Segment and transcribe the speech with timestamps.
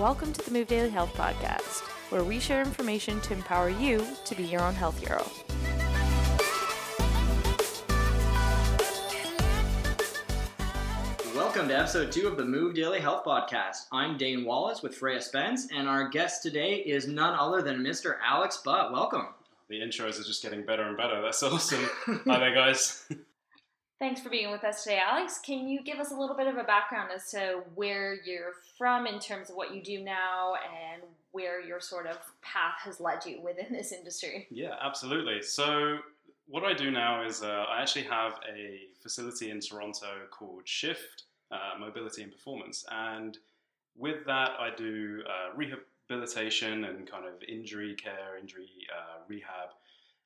[0.00, 4.34] Welcome to the Move Daily Health Podcast, where we share information to empower you to
[4.34, 5.22] be your own health hero.
[11.36, 13.88] Welcome to episode two of the Move Daily Health Podcast.
[13.92, 18.16] I'm Dane Wallace with Freya Spence, and our guest today is none other than Mr.
[18.24, 18.92] Alex Butt.
[18.92, 19.26] Welcome.
[19.68, 21.20] The intros are just getting better and better.
[21.20, 21.86] That's awesome.
[22.06, 23.04] Hi there, guys.
[24.00, 25.38] Thanks for being with us today, Alex.
[25.44, 29.06] Can you give us a little bit of a background as to where you're from
[29.06, 33.26] in terms of what you do now and where your sort of path has led
[33.26, 34.46] you within this industry?
[34.50, 35.42] Yeah, absolutely.
[35.42, 35.98] So,
[36.48, 41.24] what I do now is uh, I actually have a facility in Toronto called Shift
[41.50, 42.86] uh, Mobility and Performance.
[42.90, 43.36] And
[43.98, 49.74] with that, I do uh, rehabilitation and kind of injury care, injury uh, rehab,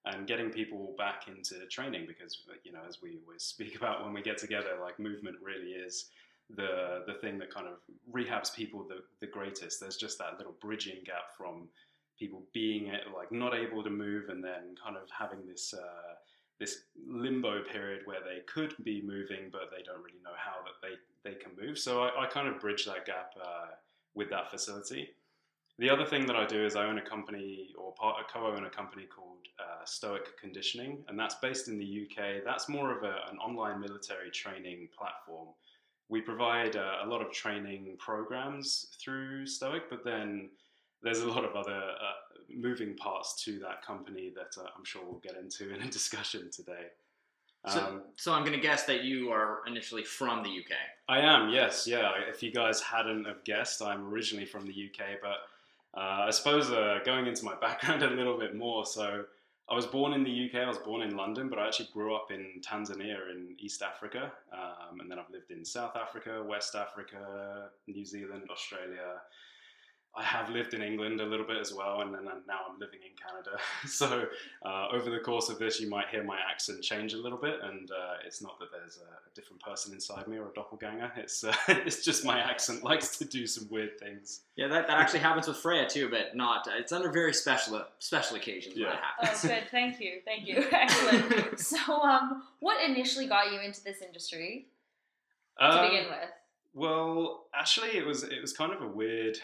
[0.06, 4.12] and getting people back into training because, you know, as we always speak about when
[4.12, 6.06] we get together, like movement really is
[6.54, 7.74] the the thing that kind of
[8.12, 9.80] rehabs people the, the greatest.
[9.80, 11.68] There's just that little bridging gap from
[12.18, 16.14] people being like not able to move and then kind of having this uh,
[16.60, 20.86] this limbo period where they could be moving but they don't really know how that
[20.86, 20.94] they
[21.28, 21.78] they can move.
[21.78, 23.74] So I, I kind of bridge that gap uh,
[24.14, 25.10] with that facility.
[25.78, 28.64] The other thing that I do is I own a company or part, a co-own
[28.64, 32.44] a company called uh, Stoic Conditioning, and that's based in the UK.
[32.44, 35.48] That's more of a, an online military training platform.
[36.08, 40.50] We provide uh, a lot of training programs through Stoic, but then
[41.02, 45.02] there's a lot of other uh, moving parts to that company that uh, I'm sure
[45.04, 46.86] we'll get into in a discussion today.
[47.66, 50.76] So, um, so I'm going to guess that you are initially from the UK.
[51.08, 52.10] I am, yes, yeah.
[52.28, 55.38] If you guys hadn't have guessed, I'm originally from the UK, but
[55.96, 58.84] uh, I suppose uh, going into my background a little bit more.
[58.86, 59.24] So
[59.68, 60.62] I was born in the UK.
[60.62, 64.32] I was born in London, but I actually grew up in Tanzania in East Africa,
[64.52, 69.22] um, and then I've lived in South Africa, West Africa, New Zealand, Australia,
[70.16, 73.00] I have lived in England a little bit as well, and then now I'm living
[73.04, 73.58] in Canada.
[73.86, 74.26] so
[74.64, 77.58] uh, over the course of this, you might hear my accent change a little bit,
[77.62, 81.10] and uh, it's not that there's a, different person inside me or a doppelganger.
[81.16, 84.42] It's uh, it's just my accent likes to do some weird things.
[84.54, 86.68] Yeah, that, that actually happens with Freya too, but not.
[86.78, 88.86] It's under very special special occasions yeah.
[88.86, 89.44] when it happens.
[89.44, 89.64] Oh, good.
[89.72, 90.20] Thank you.
[90.24, 90.64] Thank you.
[90.72, 91.58] Excellent.
[91.58, 94.68] so, um, what initially got you into this industry
[95.58, 96.30] to um, begin with?
[96.74, 99.38] Well, actually, it was it was kind of a weird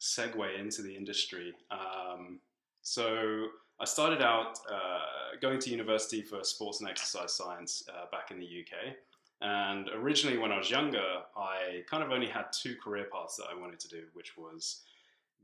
[0.00, 1.54] segue into the industry.
[1.70, 2.40] Um,
[2.82, 3.48] so
[3.80, 8.38] I started out uh, going to university for sports and exercise science uh, back in
[8.38, 8.94] the UK.
[9.40, 11.04] And originally, when I was younger,
[11.36, 14.82] I kind of only had two career paths that I wanted to do, which was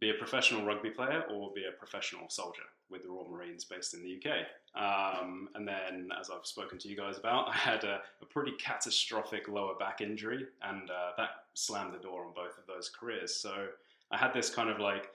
[0.01, 3.95] be a professional rugby player or be a professional soldier with the Royal Marines based
[3.95, 4.47] in the UK.
[4.75, 8.53] Um, and then, as I've spoken to you guys about, I had a, a pretty
[8.53, 13.35] catastrophic lower back injury, and uh, that slammed the door on both of those careers.
[13.35, 13.69] So
[14.11, 15.11] I had this kind of like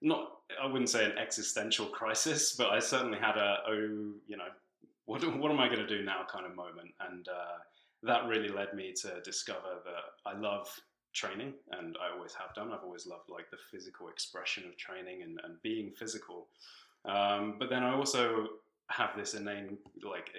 [0.00, 4.48] not I wouldn't say an existential crisis, but I certainly had a oh you know
[5.06, 7.58] what what am I going to do now kind of moment, and uh,
[8.02, 10.68] that really led me to discover that I love
[11.12, 12.72] training, and I always have done.
[12.72, 16.48] I've always loved like the physical expression of training and, and being physical.
[17.04, 18.48] Um, but then I also
[18.88, 20.30] have this innate like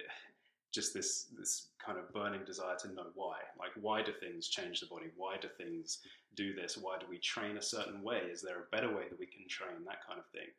[0.74, 3.38] just this this kind of burning desire to know why.
[3.60, 5.08] Like, why do things change the body?
[5.16, 6.00] Why do things
[6.36, 6.78] do this?
[6.78, 8.22] Why do we train a certain way?
[8.32, 9.84] Is there a better way that we can train?
[9.86, 10.50] That kind of thing.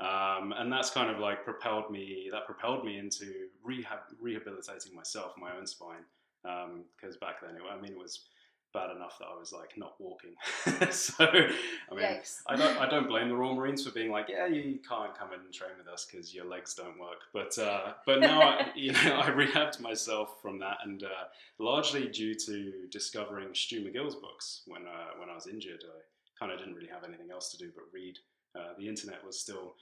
[0.00, 2.28] Um, and that's kind of like propelled me.
[2.32, 6.04] That propelled me into rehab, rehabilitating myself, my own spine.
[6.42, 8.26] Because um, back then, it, I mean, it was
[8.74, 10.34] bad enough that I was like not walking.
[10.90, 12.40] so I mean, Yikes.
[12.46, 15.32] I don't I don't blame the Royal Marines for being like, yeah, you can't come
[15.32, 17.20] in and train with us because your legs don't work.
[17.32, 22.08] But uh, but now I, you know I rehabbed myself from that, and uh, largely
[22.08, 26.00] due to discovering Stu McGill's books when uh, when I was injured, I
[26.38, 28.18] kind of didn't really have anything else to do but read.
[28.56, 29.74] Uh, the internet was still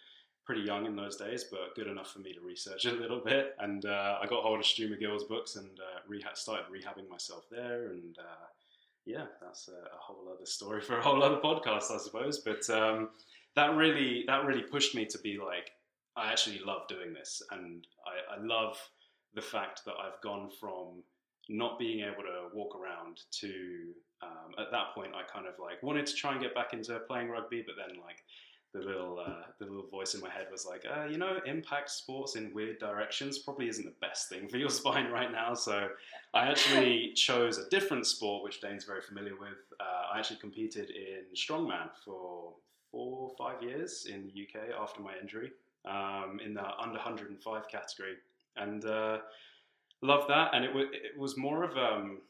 [0.44, 3.54] pretty young in those days, but good enough for me to research a little bit.
[3.58, 7.44] And uh, I got hold of Stu McGill's books and uh, reha- started rehabbing myself
[7.50, 7.88] there.
[7.88, 8.46] And uh,
[9.04, 12.38] yeah, that's a, a, whole other story for a whole other podcast, I suppose.
[12.38, 13.10] But um,
[13.56, 15.70] that really that really pushed me to be like,
[16.16, 18.78] I actually love doing this, and I, I love
[19.34, 21.02] the fact that I've gone from
[21.48, 23.48] not being able to walk around to
[24.22, 26.98] um, at that point I kind of like wanted to try and get back into
[27.08, 28.22] playing rugby, but then like
[28.72, 31.90] the little uh, the little voice in my head was like, uh, you know, impact
[31.90, 35.54] sports in weird directions probably isn't the best thing for your spine right now.
[35.54, 35.88] So
[36.34, 39.58] I actually chose a different sport, which Dane's very familiar with.
[39.78, 42.54] Uh, I actually competed in strongman for
[42.90, 45.52] four or five years in the UK after my injury
[45.84, 48.14] um, in the under 105 category,
[48.56, 49.18] and uh,
[50.00, 50.54] loved that.
[50.54, 52.20] And it, w- it was more of um,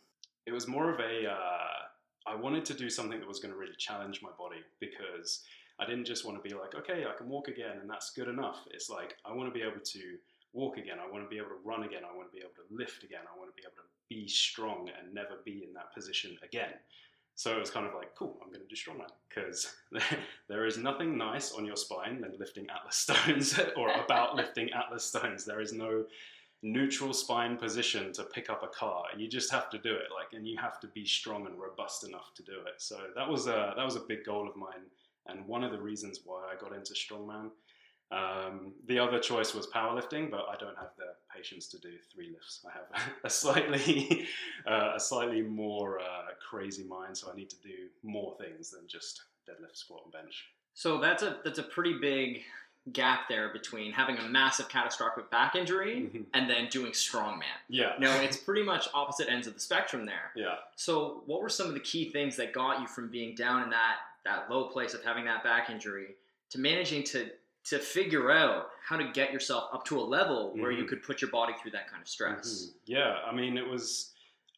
[0.46, 1.82] it was more of a uh,
[2.26, 5.42] I wanted to do something that was going to really challenge my body because
[5.82, 8.29] I didn't just want to be like, okay, I can walk again and that's good
[8.29, 8.61] enough.
[8.70, 10.00] It's like, I want to be able to
[10.52, 10.99] walk again.
[11.02, 12.02] I want to be able to run again.
[12.08, 13.20] I want to be able to lift again.
[13.23, 16.75] I want to be able to be strong and never be in that position again.
[17.34, 19.73] So it was kind of like, cool, I'm going to do strongman because
[20.49, 25.05] there is nothing nice on your spine than lifting Atlas stones or about lifting Atlas
[25.05, 25.44] stones.
[25.44, 26.05] There is no
[26.62, 29.05] neutral spine position to pick up a car.
[29.17, 32.06] You just have to do it, like, and you have to be strong and robust
[32.06, 32.75] enough to do it.
[32.79, 34.84] So that was a that was a big goal of mine,
[35.26, 37.50] and one of the reasons why I got into strongman.
[38.10, 42.30] Um, the other choice was powerlifting, but I don't have the patience to do three
[42.30, 42.64] lifts.
[42.69, 44.26] I have a slightly
[44.66, 48.82] uh, a slightly more uh, crazy mind, so I need to do more things than
[48.86, 50.44] just deadlift, squat, and bench.
[50.74, 52.42] So that's a that's a pretty big
[52.92, 56.24] gap there between having a massive catastrophic back injury Mhm.
[56.34, 57.44] and then doing strongman.
[57.69, 57.92] Yeah.
[58.00, 60.32] No, it's pretty much opposite ends of the spectrum there.
[60.34, 60.56] Yeah.
[60.74, 63.70] So, what were some of the key things that got you from being down in
[63.70, 66.14] that that low place of having that back injury
[66.50, 67.30] to managing to
[67.64, 70.88] to figure out how to get yourself up to a level where you Mhm.
[70.88, 72.66] could put your body through that kind of stress?
[72.66, 72.74] Mhm.
[72.86, 74.12] Yeah, I mean, it was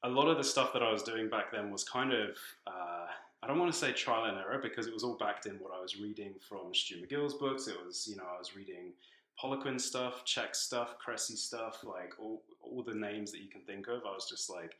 [0.04, 3.06] a lot of the stuff that I was doing back then was kind of, uh,
[3.42, 5.70] I don't want to say trial and error because it was all backed in what
[5.74, 7.68] I was reading from Stu McGill's books.
[7.68, 8.94] It was, you know, I was reading
[9.38, 13.86] Poliquin stuff, Chek stuff, Cressy stuff, like all, all the names that you can think
[13.88, 14.06] of.
[14.06, 14.78] I was just like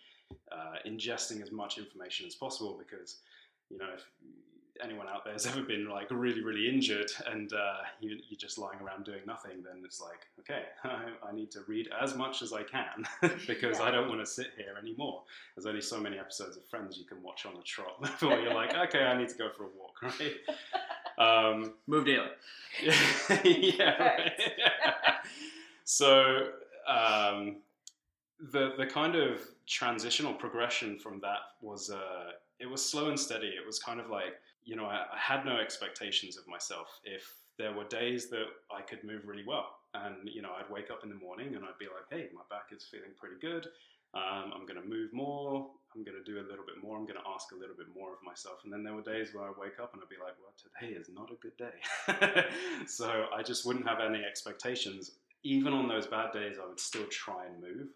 [0.51, 3.21] uh, ingesting as much information as possible because,
[3.69, 4.11] you know, if
[4.83, 8.59] anyone out there has ever been like really, really injured and uh, you, you're just
[8.59, 12.43] lying around doing nothing, then it's like, okay, I, I need to read as much
[12.43, 13.07] as I can
[13.47, 15.23] because I don't want to sit here anymore.
[15.55, 18.55] There's only so many episodes of Friends you can watch on the trot before you're
[18.55, 20.35] like, okay, I need to go for a walk, right?
[21.17, 22.29] Um, Move daily.
[23.45, 24.33] yeah, right.
[25.85, 26.49] so
[26.89, 27.57] um,
[28.53, 33.49] the the kind of transitional progression from that was uh, it was slow and steady.
[33.49, 34.35] It was kind of like
[34.65, 36.89] you know I, I had no expectations of myself.
[37.05, 37.25] If
[37.59, 41.05] there were days that I could move really well, and you know I'd wake up
[41.05, 43.67] in the morning and I'd be like, hey, my back is feeling pretty good.
[44.15, 45.67] Um, I'm going to move more.
[45.95, 46.97] I'm going to do a little bit more.
[46.97, 48.61] I'm going to ask a little bit more of myself.
[48.63, 50.95] And then there were days where I wake up and I'd be like, well, today
[50.95, 52.47] is not a good day.
[52.87, 55.13] so I just wouldn't have any expectations.
[55.43, 57.89] Even on those bad days, I would still try and move.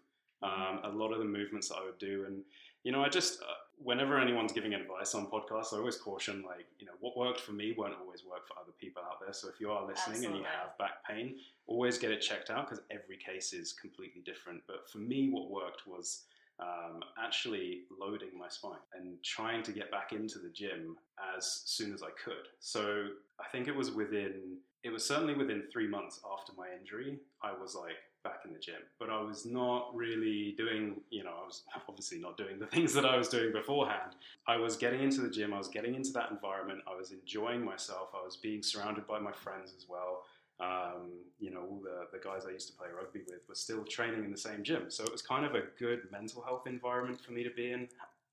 [0.43, 2.25] Um, a lot of the movements that I would do.
[2.27, 2.43] And,
[2.83, 3.45] you know, I just, uh,
[3.77, 7.51] whenever anyone's giving advice on podcasts, I always caution, like, you know, what worked for
[7.51, 9.33] me won't always work for other people out there.
[9.33, 11.35] So if you are listening and you have back pain,
[11.67, 14.61] always get it checked out because every case is completely different.
[14.67, 16.23] But for me, what worked was
[16.59, 20.97] um, actually loading my spine and trying to get back into the gym
[21.37, 22.47] as soon as I could.
[22.59, 23.07] So
[23.39, 27.51] I think it was within, it was certainly within three months after my injury, I
[27.51, 28.81] was like back in the gym.
[28.99, 32.93] But I was not really doing, you know, I was obviously not doing the things
[32.93, 34.15] that I was doing beforehand.
[34.47, 37.63] I was getting into the gym, I was getting into that environment, I was enjoying
[37.63, 40.23] myself, I was being surrounded by my friends as well.
[40.59, 43.85] Um, you know, all the, the guys I used to play rugby with were still
[43.85, 44.85] training in the same gym.
[44.89, 47.87] So it was kind of a good mental health environment for me to be in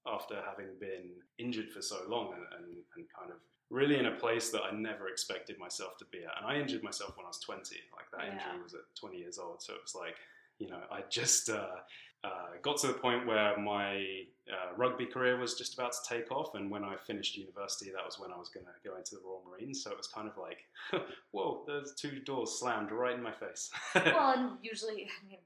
[0.06, 3.38] after having been injured for so long and, and, and kind of
[3.70, 6.32] really in a place that I never expected myself to be at.
[6.38, 7.76] And I injured myself when I was 20.
[7.94, 8.32] Like that Yeah.
[8.34, 9.62] injury was at 20 years old.
[9.62, 10.16] So it was like,
[10.58, 11.76] you know, I just uh,
[12.24, 16.30] uh, got to the point where my uh, rugby career was just about to take
[16.30, 16.54] off.
[16.54, 19.20] And when I finished university, that was when I was going to go into the
[19.24, 19.82] Royal Marines.
[19.82, 20.58] So it was kind of like,
[21.32, 23.70] whoa, those two doors slammed right in my face.
[23.94, 25.38] well, and usually, I mean,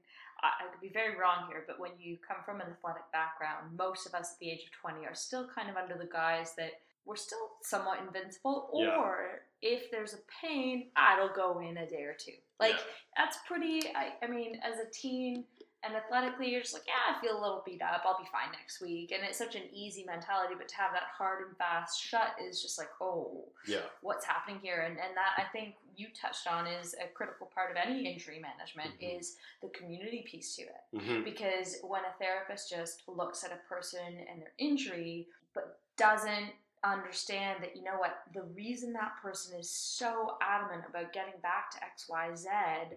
[0.43, 3.75] I, I could be very wrong here, but when you come from an athletic background,
[3.75, 6.53] most of us at the age of 20 are still kind of under the guise
[6.55, 6.73] that
[7.05, 8.95] we're still somewhat invincible, Yeah.
[8.95, 12.33] or if there's a pain, ah, it'll go in a day or two.
[12.59, 12.83] Like, Yeah.
[13.17, 15.45] that's pretty, I, I mean, as a teen
[15.83, 18.51] and athletically, you're just like, yeah, I feel a little beat up, I'll be fine
[18.51, 19.11] next week.
[19.11, 22.61] And it's such an easy mentality, but to have that hard and fast shut is
[22.61, 23.79] just like, oh, yeah.
[24.01, 27.69] what's happening here and, and that i think you touched on is a critical part
[27.69, 29.19] of any injury management Mhm.
[29.19, 33.57] is the community piece to it hmm because when a therapist just looks at a
[33.69, 36.51] person and their injury but doesn't
[36.83, 41.69] understand that you know what the reason that person is so adamant about getting back
[41.71, 42.93] to xyz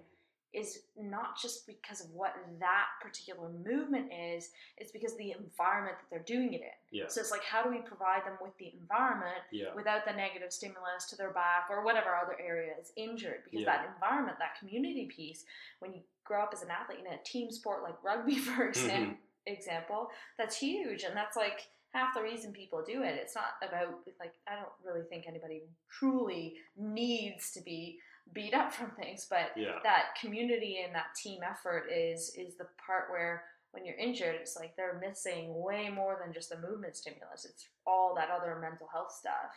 [0.55, 6.07] is not just because of what that particular movement is it's because the environment that
[6.11, 7.09] they're doing it in Yeah.
[7.09, 9.75] so it's like how do we provide them with the environment Yeah.
[9.75, 13.76] without the negative stimulus to their back or whatever other area is injured because Yeah.
[13.76, 15.45] that environment that community piece
[15.81, 19.12] when you grow up as an athlete in a team sport like rugby for Mm-hmm.
[19.47, 23.94] example that's huge and that's like half the reason people do it it's not about
[24.20, 27.98] like i don't really think anybody truly needs to be
[28.32, 29.78] beat up from things but Yeah.
[29.84, 34.54] that community and that team effort is is the part where when you're injured, it's
[34.56, 37.44] like they're missing way more than just the movement stimulus.
[37.44, 39.50] It's all that other mental health stuff.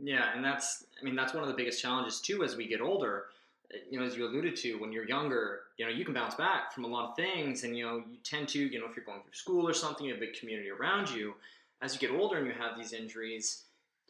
[0.00, 2.80] Yeah, and that's I mean that's one of the biggest challenges too as we get
[2.80, 3.24] older.
[3.90, 6.72] You know, as you alluded to, when you're younger, you know, you can bounce back
[6.72, 9.04] from a lot of things, and you know, you tend to, you know, if you're
[9.04, 11.34] going through school or something, you have a big community around you.
[11.80, 13.64] As you get older and you have these injuries,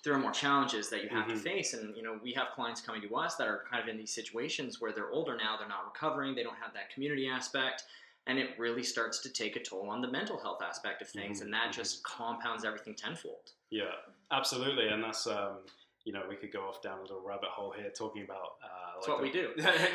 [0.04, 1.30] there are more challenges that you have Mhm.
[1.30, 3.88] to face, and you know, we have clients coming to us that are kind of
[3.88, 7.28] in these situations where they're older now, they're not recovering, they don't have that community
[7.28, 7.84] aspect,
[8.26, 11.40] and it really starts to take a toll on the mental health aspect of things,
[11.40, 11.72] Mhm, and that mhm.
[11.72, 13.52] just compounds everything tenfold.
[13.70, 13.92] Yeah,
[14.30, 15.66] absolutely, and that's um,
[16.04, 18.56] you know we could go off down a little rabbit hole here talking about.
[18.62, 19.48] Uh, That's like what we do.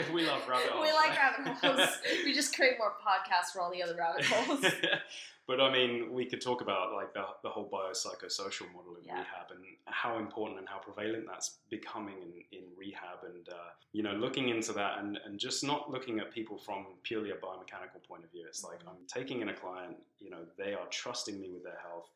[0.13, 0.87] we love rabbit holes.
[0.87, 1.89] We like rabbit holes.
[2.23, 4.65] we just create more podcasts for all the other rabbit holes.
[5.47, 9.13] but I mean, we could talk about like the, the whole biopsychosocial model of Yeah.
[9.19, 12.15] rehab and how important and how prevalent that's becoming
[12.51, 16.19] in, in rehab, and uh, you know, looking into that and, and just not looking
[16.19, 18.45] at people from purely a biomechanical point of view.
[18.47, 18.89] It's like Mhm.
[18.89, 22.09] I'm taking in a client, you know, they are trusting me with their health,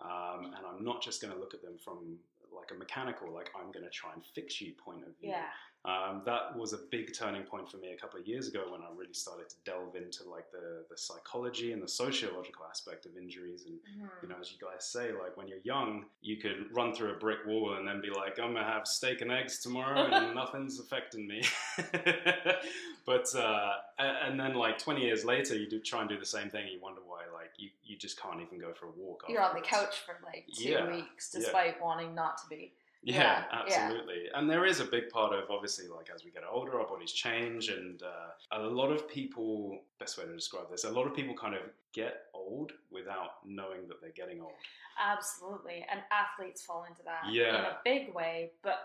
[0.00, 2.18] um, and I'm not just going to look at them from
[2.56, 5.30] like a mechanical, like I'm going to try and fix you point of view.
[5.30, 5.46] yeah.
[5.86, 8.80] Um, that was a big turning point for me a couple of years ago when
[8.80, 13.18] I really started to delve into like the, the psychology and the sociological aspect of
[13.18, 13.64] injuries.
[13.66, 13.74] And
[14.22, 14.30] you Mhm.
[14.30, 17.40] know, as you guys say, like when you're young, you could run through a brick
[17.46, 21.28] wall and then be like, "I'm gonna have steak and eggs tomorrow, and nothing's affecting
[21.28, 21.42] me."
[23.06, 26.48] but uh, and then like 20 years later, you do try and do the same
[26.48, 26.62] thing.
[26.64, 27.13] And you wonder why,
[27.58, 29.24] you, you just can't even go for a walk.
[29.28, 29.86] You're on the afterwards.
[29.96, 31.40] couch for like two Yeah, weeks, yeah.
[31.40, 32.72] despite wanting not to be.
[33.02, 33.74] Yeah, Yeah, yeah.
[33.84, 34.22] absolutely.
[34.34, 37.12] And there is a big part of obviously like as we get older, our bodies
[37.12, 39.78] change, and uh, a lot of people.
[39.98, 43.86] Best way to describe this: a lot of people kind of get old without knowing
[43.88, 44.52] that they're getting old.
[44.98, 45.84] Absolutely.
[45.90, 47.48] And athletes fall into that yeah.
[47.58, 48.50] in a big way.
[48.62, 48.78] But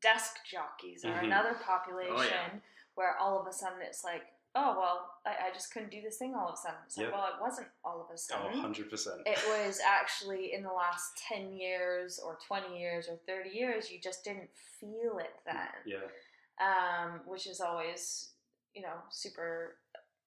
[0.00, 1.24] desk jockeys are Mhm.
[1.24, 2.50] another population Oh, yeah.
[2.94, 6.18] where all of a sudden it's like, oh, well, I, I just couldn't do this
[6.18, 6.78] thing all of a sudden.
[6.86, 7.12] It's like, Yeah.
[7.12, 8.50] well, it wasn't all of a Oh, sudden.
[8.52, 9.20] 100 percent.
[9.26, 13.98] it was actually in the last 10 years or 20 years or 30 years, you
[14.00, 15.68] just didn't feel it then.
[15.86, 15.98] Yeah,
[16.60, 18.30] um, which is always,
[18.74, 19.76] you know, super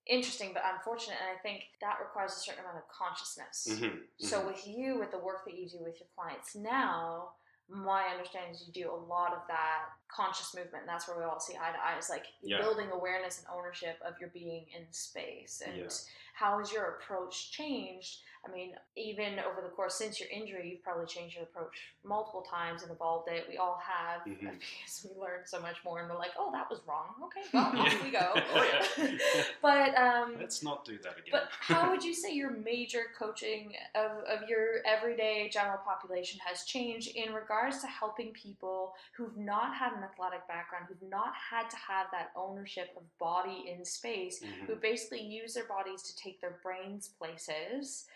[0.08, 1.18] interesting but unfortunate.
[1.22, 3.80] And I think that requires a certain amount of consciousness.
[3.80, 7.32] hmm So with you, with the work that you do with your clients now,
[7.68, 9.82] my understanding is you do a lot of that
[10.16, 10.82] conscious movement.
[10.84, 11.98] And that's where we all see eye to eye.
[11.98, 12.60] Is like Yeah.
[12.62, 15.62] building awareness and ownership of your being in space.
[15.66, 15.90] And Yeah.
[16.34, 18.22] how has your approach changed?
[18.48, 22.44] I mean, even over the course since your injury, you've probably changed your approach multiple
[22.44, 23.48] times and evolved it.
[23.50, 24.60] We all have Mhm.
[24.60, 27.16] because we learn so much more and we're like, oh, that was wrong.
[27.24, 28.32] Okay, well, off we go.
[28.36, 29.18] Oh, yeah.
[29.64, 31.32] but um, Let's not do that again.
[31.32, 36.66] but how would you say your major coaching of, of your everyday general population has
[36.66, 41.70] changed in regards to helping people who've not had an athletic background, who've not had
[41.70, 44.68] to have that ownership of body in space, Mhm.
[44.68, 48.08] who basically use their bodies to take their brains places?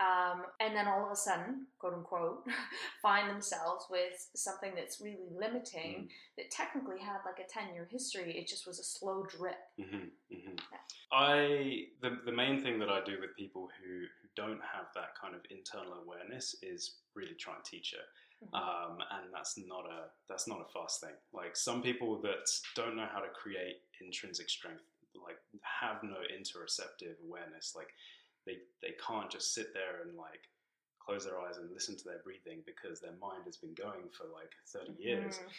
[0.00, 2.46] Um, and then all of a sudden, quote unquote,
[3.02, 8.38] find themselves with something that's really limiting that technically had like a 10 year history.
[8.38, 9.58] It just was a slow drip.
[9.76, 10.54] hmm hmm
[11.10, 15.14] I the the main thing that I do with people who who don't have that
[15.20, 18.06] kind of internal awareness is really try and teach it.
[18.52, 21.14] Um, and that's not a that's not a fast thing.
[21.32, 24.82] Like some people that don't know how to create intrinsic strength,
[25.26, 27.88] like have no interoceptive awareness, like
[28.46, 30.48] they they can't just sit there and like
[31.04, 34.24] close their eyes and listen to their breathing because their mind has been going for
[34.32, 35.50] like 30 years Mhm.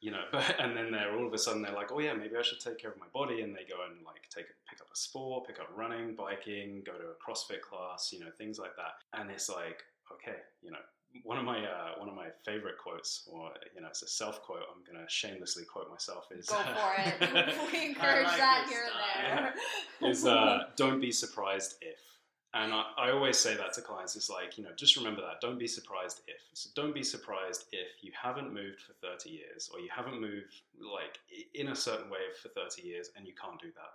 [0.00, 2.34] you know but and then they're all of a sudden they're like oh yeah maybe
[2.36, 4.88] i should take care of my body and they go and like take pick up
[4.92, 8.74] a sport pick up running biking go to a crossfit class you know things like
[8.76, 10.82] that and it's like okay you know
[11.24, 14.42] one of my uh, one of my favorite quotes or you know it's a self
[14.42, 16.94] quote i'm going to shamelessly quote myself is Go for
[17.26, 17.54] it.
[17.72, 19.24] we encourage like that this here stuff.
[19.24, 19.44] and
[20.00, 20.10] there.
[20.10, 21.98] is uh, don't be surprised if.
[22.54, 24.16] And I, I always say that to clients.
[24.16, 25.38] It's like, you know, just remember that.
[25.42, 26.40] Don't be surprised if.
[26.54, 30.62] So don't be surprised if you haven't moved for 30 years or you haven't moved
[30.80, 31.18] like
[31.52, 33.92] in a certain way for 30 years and you can't do that.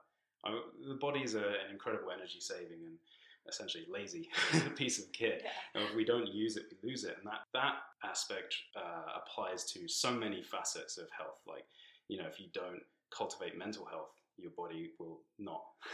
[0.48, 2.98] I, the body's a, an incredible energy saving and
[3.48, 4.30] essentially lazy
[4.76, 5.42] piece of kit.
[5.44, 5.52] Yeah.
[5.76, 7.16] And if we don't use it, we lose it.
[7.18, 7.76] And that, that
[8.08, 11.42] aspect uh, applies to so many facets of health.
[11.48, 11.66] Like,
[12.08, 12.82] you know, if you don't
[13.16, 15.64] cultivate mental health, your body will not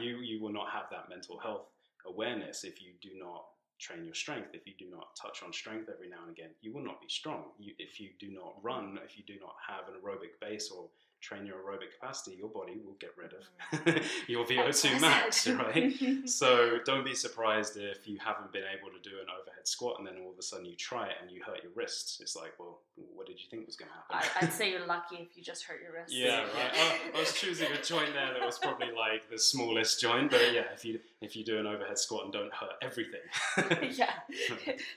[0.00, 1.66] you you will not have that mental health
[2.06, 3.44] awareness if you do not
[3.80, 6.72] train your strength if you do not touch on strength every now and again you
[6.72, 9.88] will not be strong you, if you do not run if you do not have
[9.88, 10.88] an aerobic base or
[11.22, 15.94] train your aerobic capacity, your body will get rid of your VO2 max, right?
[16.28, 20.06] so don't be surprised if you haven't been able to do an overhead squat and
[20.06, 22.20] then all of a sudden you try it and you hurt your wrists.
[22.20, 22.80] It's like, well,
[23.14, 24.28] what did you think was going to happen?
[24.42, 26.12] I'd say you're lucky if you just hurt your wrist.
[26.12, 26.50] Yeah, right.
[26.74, 30.40] I, I was choosing a joint there that was probably like the smallest joint, but
[30.52, 33.20] yeah, if you if you do an overhead squat and don't hurt everything.
[33.96, 34.10] yeah,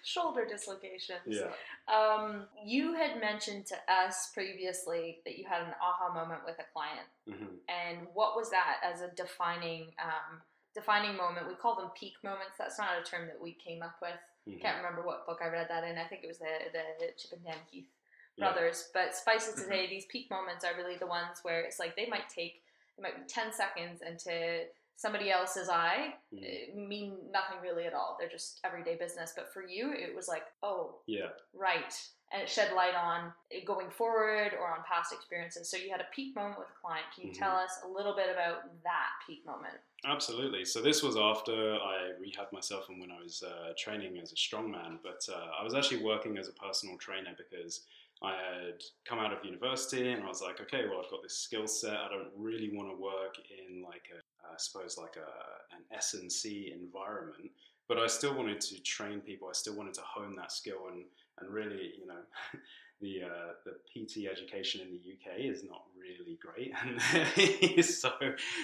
[0.03, 1.19] shoulder dislocations.
[1.27, 1.51] yeah.
[1.87, 6.67] Um, you had mentioned to us previously that you had an aha moment with a
[6.73, 10.41] client, hmm and what was that as a defining um,
[10.73, 11.47] defining moment?
[11.47, 12.57] We call them peak moments.
[12.57, 14.17] That's not a term that we came up with.
[14.47, 15.97] hmm Can't remember what book I read that in.
[15.97, 17.89] I think it was the the Chip and Dan Heath
[18.37, 18.45] Yeah.
[18.51, 18.89] brothers.
[18.93, 19.67] But suffice it to Mhm.
[19.67, 22.61] say, these peak moments are really the ones where it's like they might take
[22.97, 27.93] it might be ten seconds, and to somebody else's eye, it mean nothing really at
[27.93, 28.15] all.
[28.19, 29.33] They're just everyday business.
[29.35, 31.29] But for you, it was like, oh, Yeah.
[31.53, 31.93] right,
[32.31, 33.33] and it shed light on
[33.65, 35.69] going forward or on past experiences.
[35.69, 37.05] So you had a peak moment with a client.
[37.13, 37.37] Can you Mhm.
[37.39, 39.79] tell us a little bit about that peak moment?
[40.05, 40.65] Absolutely.
[40.65, 44.35] So this was after I rehabbed myself and when I was uh, training as a
[44.35, 45.01] strongman.
[45.03, 47.85] But uh, I was actually working as a personal trainer because
[48.23, 51.37] I had come out of university and I was like, okay, well, I've got this
[51.37, 51.93] skill set.
[51.93, 56.13] I don't really want to work in like a, I suppose like a an S
[56.13, 57.51] and C environment,
[57.87, 59.47] but I still wanted to train people.
[59.49, 61.03] I still wanted to hone that skill and
[61.39, 62.21] and really, you know.
[63.01, 66.71] The, uh, the PT education in the UK is not really great,
[67.75, 68.09] and so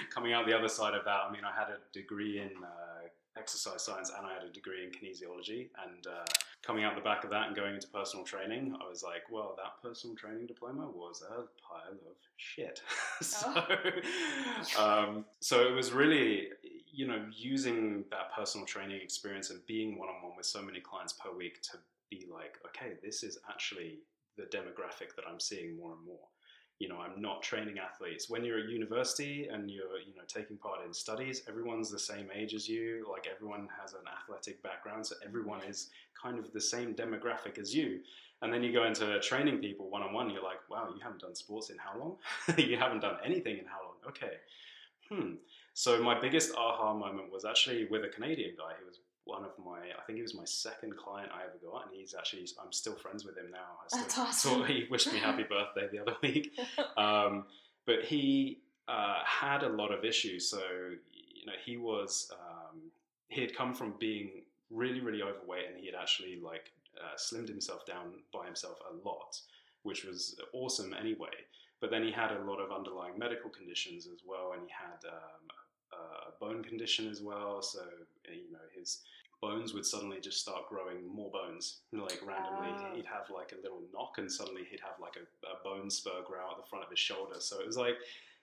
[0.09, 3.09] coming out the other side of that, I mean, I had a degree in uh,
[3.37, 5.69] exercise science and I had a degree in kinesiology.
[5.85, 6.25] And uh,
[6.65, 9.57] coming out the back of that and going into personal training, I was like, well,
[9.57, 12.81] that personal training diploma was a pile of shit.
[13.21, 13.53] so,
[14.79, 16.49] um, so it was really,
[16.91, 20.79] you know, using that personal training experience and being one on one with so many
[20.79, 21.77] clients per week to
[22.09, 23.99] be like, okay, this is actually
[24.37, 26.27] the demographic that I'm seeing more and more
[26.81, 28.29] you know i'm not training athletes.
[28.29, 32.27] When you're at university and you're you know taking part in studies everyone's the same
[32.33, 35.89] age as you like everyone has an athletic background so everyone is
[36.21, 37.99] kind of the same demographic as you.
[38.41, 41.69] And then you go into training people one-on-one you're like wow you haven't done sports
[41.69, 42.13] in how long?
[42.71, 43.97] You haven't done anything in how long?
[44.11, 44.35] Okay.
[45.09, 45.35] Hmm.
[45.73, 49.51] So my biggest aha moment was actually with a canadian guy who was one of
[49.63, 52.71] my i think he was my second client i ever got and he's actually i'm
[52.71, 54.51] still friends with him now I still, That's awesome.
[54.51, 56.51] so he wished me happy birthday the other week
[56.97, 57.45] um,
[57.85, 60.49] but he uh, had a lot of issues.
[60.49, 60.59] So
[61.11, 62.79] you know, he was um,
[63.29, 67.47] he had come from being really really overweight, and he had actually like uh, slimmed
[67.47, 69.39] himself down by himself a lot,
[69.83, 71.29] which was awesome anyway.
[71.79, 75.07] But then he had a lot of underlying medical conditions as well, and he had
[75.09, 75.47] um,
[75.93, 77.61] a bone condition as well.
[77.61, 77.79] So
[78.27, 78.99] you know his
[79.41, 82.95] bones would suddenly just start growing more bones like randomly Oh.
[82.95, 86.21] he'd have like a little knock and suddenly he'd have like a, a bone spur
[86.27, 87.95] grow out the front of his shoulder so it was like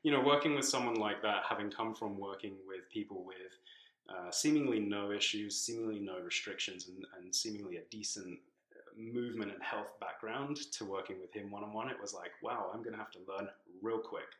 [0.02, 3.54] you know working with someone like that having come from working with people with
[4.08, 8.36] uh, seemingly no issues seemingly no restrictions and, and seemingly a decent
[8.74, 12.82] uh, movement and health background to working with him one-on-one it was like wow i'm
[12.82, 13.48] going to have to learn
[13.82, 14.30] real quick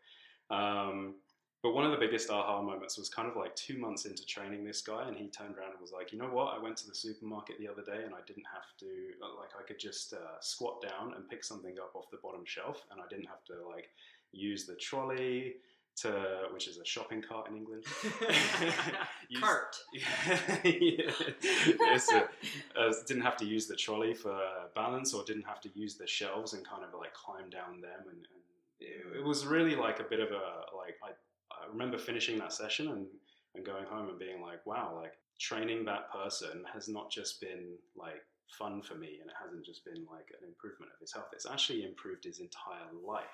[0.51, 1.15] um,
[1.63, 4.65] but one of the biggest aha moments was kind of like two months into training
[4.65, 6.55] this guy, and he turned around and was like, "You know what?
[6.55, 8.87] I went to the supermarket the other day, and I didn't have to
[9.39, 12.85] like I could just uh, squat down and pick something up off the bottom shelf,
[12.91, 13.91] and I didn't have to like
[14.33, 15.57] use the trolley
[15.97, 17.83] to which is a shopping cart in England.
[19.29, 19.77] Use- Cart.
[20.65, 21.11] yeah.
[21.83, 24.39] A- uh, didn't have to use the trolley for
[24.75, 28.01] balance, or didn't have to use the shelves and kind of like climb down them,
[28.11, 28.43] and, and
[28.81, 31.11] it, it was really like a bit of a like I,
[31.63, 33.07] I remember finishing that session and,
[33.55, 37.75] and going home and being like, wow, like training that person has not just been
[37.97, 38.23] like
[38.59, 41.29] fun for me, and it hasn't just been like an improvement of his health.
[41.33, 43.25] It's actually improved his entire life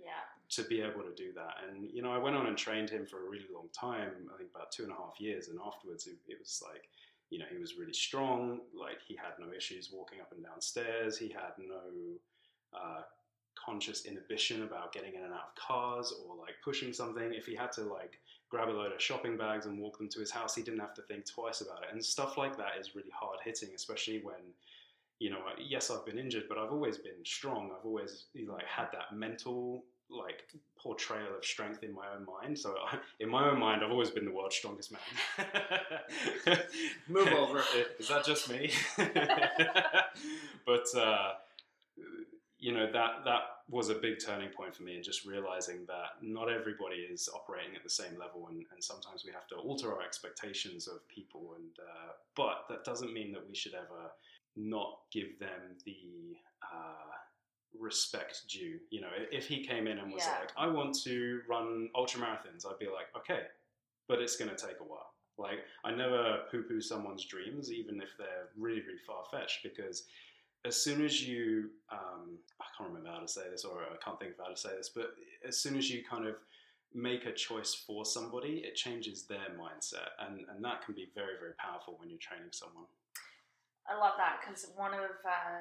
[0.00, 0.24] Yeah.
[0.50, 1.54] to be able to do that.
[1.68, 4.28] And you know, I went on and trained him for a really long time.
[4.32, 5.48] I think about two and a half years.
[5.48, 6.88] And afterwards, it, it was like,
[7.30, 8.60] you know, he was really strong.
[8.78, 11.16] Like he had no issues walking up and down stairs.
[11.16, 11.80] He had no
[12.74, 13.02] uh,
[13.64, 17.32] conscious inhibition about getting in and out of cars or like pushing something.
[17.32, 18.18] If he had to like
[18.50, 20.94] grab a load of shopping bags and walk them to his house, he didn't have
[20.94, 21.88] to think twice about it.
[21.92, 24.54] And stuff like that is really hard hitting, especially when
[25.20, 27.70] you know, yes, I've been injured, but I've always been strong.
[27.78, 30.44] I've always like had that mental like
[30.78, 32.58] portrayal of strength in my own mind.
[32.58, 35.46] So I, in my own mind, I've always been the world's strongest man.
[37.08, 37.62] Move over.
[37.98, 38.70] Is that just me?
[40.66, 41.32] but uh,
[42.64, 43.42] you know that that
[43.76, 47.74] was a big turning point for me, and just realizing that not everybody is operating
[47.78, 51.44] at the same level, and, and sometimes we have to alter our expectations of people.
[51.58, 54.02] And uh, but that doesn't mean that we should ever
[54.56, 56.02] not give them the
[56.62, 57.12] uh,
[57.78, 58.78] respect due.
[58.94, 60.38] You know, if he came in and was Yeah.
[60.40, 61.16] like, I want to
[61.54, 63.42] run ultra marathons, I'd be like, okay,
[64.08, 65.10] but it's going to take a while.
[65.46, 69.98] Like, I never poo poo someone's dreams, even if they're really, really far fetched, because
[70.64, 74.18] as soon as you, um, I can't remember how to say this, or I can't
[74.18, 75.14] think of how to say this, but
[75.46, 76.36] as soon as you kind of
[76.94, 80.14] make a choice for somebody, it changes their mindset.
[80.20, 82.86] And, and that can be very, very powerful when you're training someone.
[83.86, 85.60] I love that because one of uh,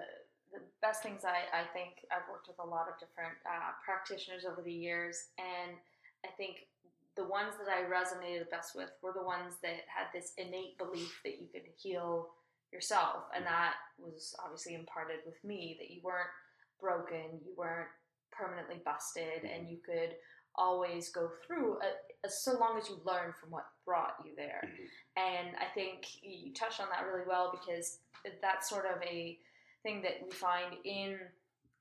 [0.54, 4.46] the best things I, I think I've worked with a lot of different uh, practitioners
[4.46, 5.76] over the years, and
[6.24, 6.68] I think
[7.16, 11.20] the ones that I resonated best with were the ones that had this innate belief
[11.26, 12.30] that you could heal
[12.73, 16.33] yourself, and that was obviously imparted with me that you weren't
[16.81, 17.88] broken, you weren't
[18.31, 20.15] permanently busted, and you could
[20.55, 24.62] always go through a, so long as you learn from what brought you there.
[24.65, 24.86] Mm-hmm.
[25.17, 27.99] And I think you touched on that really well because
[28.41, 29.38] that's sort of a
[29.81, 31.17] thing that we find in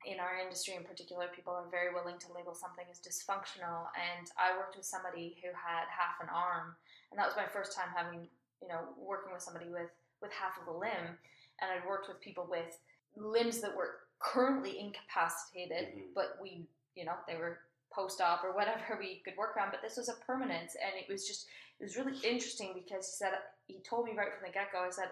[0.02, 1.30] in our industry in particular.
[1.30, 3.86] People are very willing to label something as dysfunctional.
[3.94, 6.74] And I worked with somebody who had half an arm,
[7.10, 8.26] and that was my first time having
[8.62, 9.90] you know working with somebody with
[10.22, 11.18] with half of a limb.
[11.60, 12.78] And I'd worked with people with
[13.16, 16.14] limbs that were currently incapacitated, Mhm.
[16.14, 19.70] but we you know they were post op or whatever we could work around.
[19.70, 23.16] But this was a permanence, and it was just it was really interesting because he
[23.16, 23.32] said
[23.66, 24.80] he told me right from the get go.
[24.80, 25.10] I said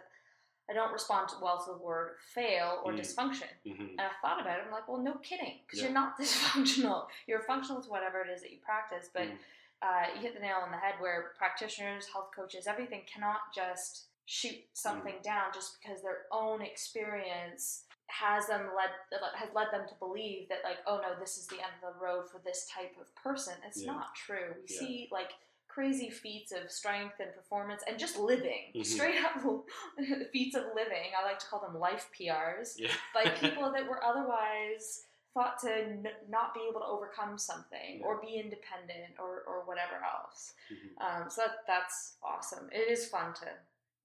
[0.68, 3.00] I don't respond well to the word fail or Mm.
[3.00, 4.64] dysfunction, hmm and I thought about it.
[4.66, 5.86] I'm like, well, no kidding, because Yeah.
[5.86, 7.08] you're not dysfunctional.
[7.26, 9.08] You're functional to whatever it is that you practice.
[9.12, 9.38] But Mm.
[9.82, 14.09] uh, you hit the nail on the head where practitioners, health coaches, everything cannot just
[14.30, 15.22] shoot something Mm.
[15.24, 18.90] down just because their own experience has them led
[19.34, 21.98] has led them to believe that like oh no this is the end of the
[22.00, 23.92] road for this type of person it's Yeah.
[23.92, 24.78] not true we Yeah.
[24.80, 25.32] see like
[25.66, 28.86] crazy feats of strength and performance and just living Mhm.
[28.86, 29.34] straight up
[30.32, 32.92] feats of living i like to call them life prs Yeah.
[33.14, 38.06] by people that were otherwise thought to n- not be able to overcome something Yeah.
[38.06, 40.54] or be independent or, or whatever else.
[40.72, 41.00] Mhm.
[41.00, 42.68] Um, so that, that's awesome.
[42.72, 43.48] It is fun to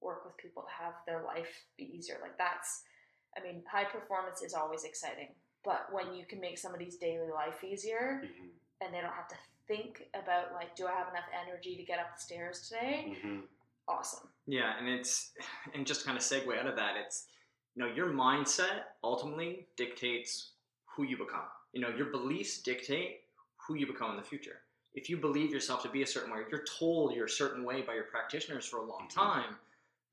[0.06, 2.20] work with people to have their life be easier.
[2.22, 2.84] Like that's,
[3.38, 5.30] I mean, high performance is always exciting,
[5.64, 8.52] but when you can make somebody's daily life easier Mhm.
[8.82, 9.36] and they don't have to
[9.68, 13.18] think about like, do I have enough energy to get up the stairs today?
[13.18, 13.48] Mhm.
[13.88, 14.30] Awesome.
[14.48, 15.34] Yeah, and it's
[15.74, 17.28] and just kind of segue out of that, it's
[17.76, 20.52] you know your mindset ultimately dictates
[20.86, 21.50] who you become.
[21.74, 23.24] You know your beliefs dictate
[23.58, 24.62] who you become in the future.
[24.94, 27.64] If you believe yourself to be a certain way, if you're told you're a certain
[27.66, 29.14] way by your practitioners for a long Mhm.
[29.14, 29.60] time,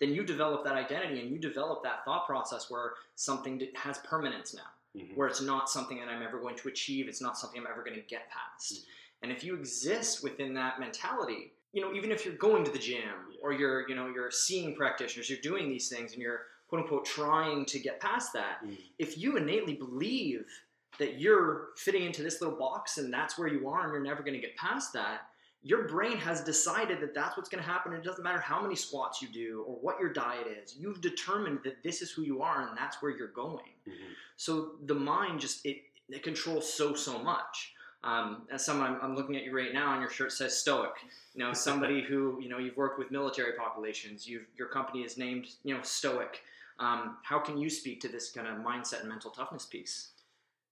[0.02, 4.52] then you develop that identity and you develop that thought process where something has permanence
[4.52, 5.14] now Mhm.
[5.16, 7.82] where it's not something that I'm ever going to achieve, it's not something I'm ever
[7.84, 8.72] going to get past.
[8.74, 8.86] Mhm.
[9.22, 12.78] And if you exist within that mentality, you know, even if you're going to the
[12.78, 13.38] gym Yeah.
[13.42, 17.04] or you're, you know, you're seeing practitioners, you're doing these things and you're quote unquote
[17.06, 18.76] trying to get past that, Mhm.
[18.98, 20.50] if you innately believe
[20.98, 24.22] that you're fitting into this little box and that's where you are and you're never
[24.22, 25.31] going to get past that,
[25.62, 27.92] your brain has decided that that's what's going to happen.
[27.92, 30.76] It doesn't matter how many squats you do or what your diet is.
[30.76, 33.70] You've determined that this is who you are and that's where you're going.
[33.86, 34.14] Mhm.
[34.36, 37.74] So the mind just it, it controls so so much.
[38.04, 40.90] Um, as someone I'm, I'm looking at you right now, and your shirt says Stoic.
[41.34, 44.26] You know, somebody who you know you've worked with military populations.
[44.26, 46.40] You your company is named you know Stoic.
[46.80, 50.08] Um, how can you speak to this kind of mindset and mental toughness piece?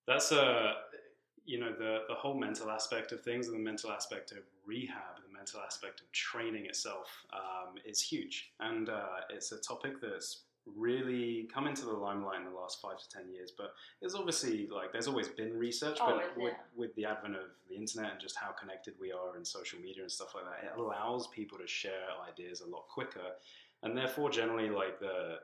[0.08, 0.74] That's a
[1.46, 5.16] you know the the whole mental aspect of things and the mental aspect of rehab,
[5.26, 10.42] the mental aspect of training itself um, is huge, and uh, it's a topic that's
[10.76, 13.50] really come into the limelight in the last five to ten years.
[13.56, 17.50] But there's obviously like there's always been research, but Always, with, with the advent of
[17.68, 20.68] the internet and just how connected we are and social media and stuff like that,
[20.68, 23.36] it allows people to share ideas a lot quicker,
[23.82, 25.36] and therefore generally like the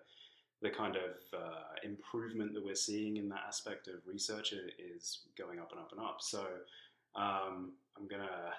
[0.62, 5.58] the kind of uh, improvement that we're seeing in that aspect of research is going
[5.58, 6.18] up and up and up.
[6.20, 6.46] So
[7.14, 8.52] um, I'm gonna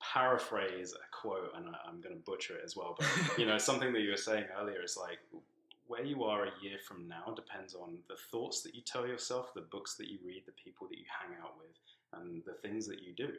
[0.00, 2.96] paraphrase a quote, and I- I'm gonna butcher it as well.
[2.98, 3.08] But
[3.38, 5.18] you know, something that you were saying earlier is like
[5.86, 9.52] where you are a year from now depends on the thoughts that you tell yourself,
[9.54, 12.86] the books that you read, the people that you hang out with, and the things
[12.86, 13.32] that you do.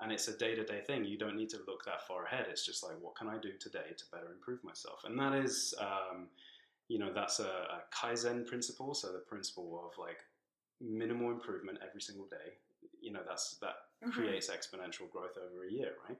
[0.00, 1.04] And it's a day to day thing.
[1.04, 2.46] You don't need to look that far ahead.
[2.48, 5.02] It's just like, what can I do today to better improve myself?
[5.04, 6.28] And that is, um,
[6.90, 8.94] you know, that's a, a Kaizen principle.
[8.94, 10.18] So the principle of like
[10.80, 12.58] minimal improvement every single day.
[13.00, 14.12] You know, that's that Mhm.
[14.12, 16.18] creates exponential growth over a year, right?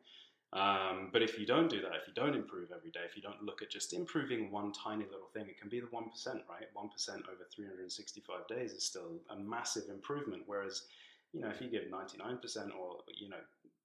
[0.52, 3.22] Um, but if you don't do that, if you don't improve every day, if you
[3.22, 6.68] don't look at just improving one tiny little thing, it can be the 1%, right?
[6.74, 10.44] 1% over 365 days is still a massive improvement.
[10.46, 10.86] Whereas,
[11.32, 13.42] you know, if you give 99% or, you know,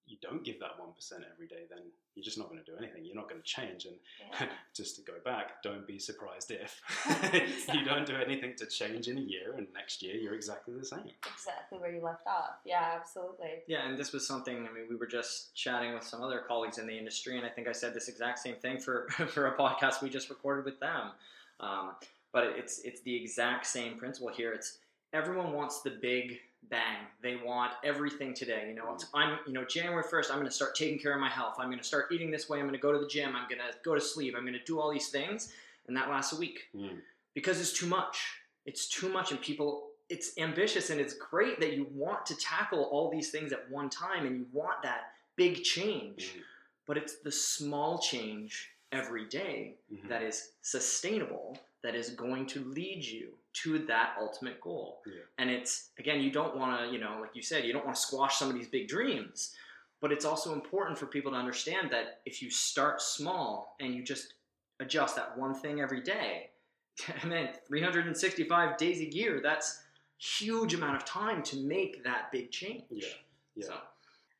[0.07, 1.79] you don't give that one percent every day, then
[2.13, 3.03] you're just not going to do anything.
[3.03, 3.85] You're not going to change.
[3.85, 4.47] And Yeah.
[4.73, 7.73] just to go back, don't be surprised if Exactly.
[7.79, 10.85] you don't do anything to change in a year, and next year you're exactly the
[10.85, 11.09] same.
[11.33, 12.57] exactly where you left off.
[12.65, 13.63] Yeah, absolutely.
[13.67, 14.55] Yeah, and this was something.
[14.57, 17.49] I mean, we were just chatting with some other colleagues in the industry, and I
[17.49, 20.79] think I said this exact same thing for for a podcast we just recorded with
[20.79, 21.11] them.
[21.59, 21.95] Um,
[22.31, 24.53] but it's it's the exact same principle here.
[24.53, 24.77] It's
[25.13, 27.05] everyone wants the big bang.
[27.21, 28.65] They want everything today.
[28.69, 30.29] You know, it's, I'm you know January first.
[30.31, 31.55] I'm going to start taking care of my health.
[31.59, 32.59] I'm going to start eating this way.
[32.59, 33.35] I'm going to go to the gym.
[33.35, 34.35] I'm going to go to sleep.
[34.37, 35.51] I'm going to do all these things,
[35.87, 36.97] and that lasts a week Mm.
[37.33, 38.17] because it's too much.
[38.65, 39.89] It's too much, and people.
[40.07, 43.89] It's ambitious, and it's great that you want to tackle all these things at one
[43.89, 46.33] time, and you want that big change.
[46.35, 46.41] Mhm.
[46.85, 50.07] But it's the small change every day Mhm.
[50.09, 55.01] that is sustainable, that is going to lead you to that ultimate goal.
[55.05, 55.21] Yeah.
[55.37, 57.95] And it's again, you don't want to, you know, like you said, you don't want
[57.95, 59.55] to squash somebody's big dreams.
[60.01, 64.03] But it's also important for people to understand that if you start small and you
[64.03, 64.33] just
[64.79, 66.49] adjust that one thing every day,
[67.23, 69.81] I mean, 365 days a year, that's
[70.17, 72.83] huge amount of time to make that big change.
[72.89, 73.07] Yeah.
[73.55, 73.67] Yeah.
[73.67, 73.73] So,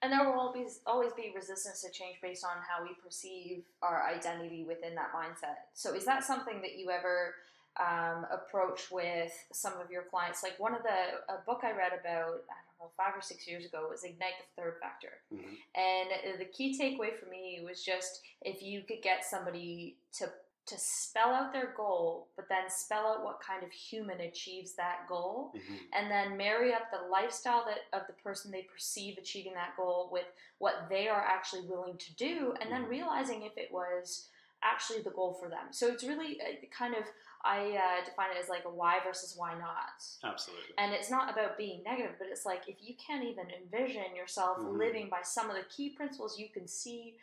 [0.01, 4.05] And there will always always be resistance to change based on how we perceive our
[4.07, 5.55] identity within that mindset.
[5.73, 7.35] So is that something that you ever
[7.79, 10.43] um, approach with some of your clients?
[10.43, 13.47] Like one of the a book I read about I don't know five or six
[13.47, 15.57] years ago was Ignite the Third Factor, Mhm.
[15.75, 20.31] and the key takeaway for me was just if you could get somebody to
[20.67, 25.05] to spell out their goal, but then spell out what kind of human achieves that
[25.07, 25.89] goal, Mhm.
[25.93, 30.09] and then marry up the lifestyle that of the person they perceive achieving that goal
[30.11, 30.25] with
[30.57, 32.89] what they are actually willing to do, and then Mhm.
[32.89, 34.27] realizing if it was
[34.63, 35.71] actually the goal for them.
[35.71, 37.05] So it's really uh, kind of
[37.45, 40.03] I uh, define it as like a why versus why not.
[40.23, 40.73] Absolutely.
[40.77, 44.57] And it's not about being negative, but it's like if you can't even envision yourself
[44.57, 44.77] Mhm.
[44.77, 47.17] living by some of the key principles you can see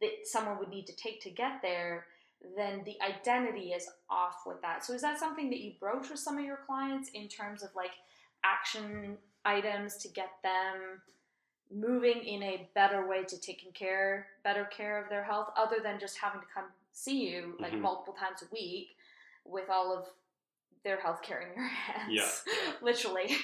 [0.00, 2.06] that someone would need to take to get there,
[2.56, 4.84] then the identity is off with that.
[4.84, 7.74] So is that something that you broach with some of your clients in terms of
[7.74, 7.92] like
[8.44, 11.00] action items to get them
[11.70, 15.98] moving in a better way to taking care better care of their health other than
[15.98, 17.80] just having to come see you like Mhm.
[17.80, 18.95] multiple times a week
[19.48, 20.06] with all of
[20.84, 22.28] their health care in your hands Yeah,
[22.82, 23.36] literally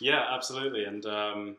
[0.00, 0.84] Yeah, absolutely.
[0.84, 1.56] And um,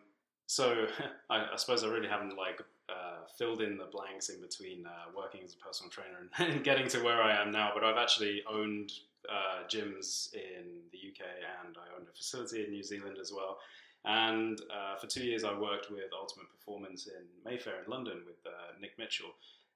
[0.48, 0.88] so
[1.30, 5.12] I, I suppose I really haven't like uh, filled in the blanks in between uh,
[5.16, 7.72] working as a personal trainer and, and getting to where I am now.
[7.74, 8.92] But I've actually owned
[9.30, 11.28] uh, gyms in the UK
[11.66, 13.60] and I owned a facility in New Zealand as well.
[14.04, 18.38] And uh, for two years, I worked with Ultimate Performance in Mayfair in London with
[18.48, 19.30] uh, Nick Mitchell.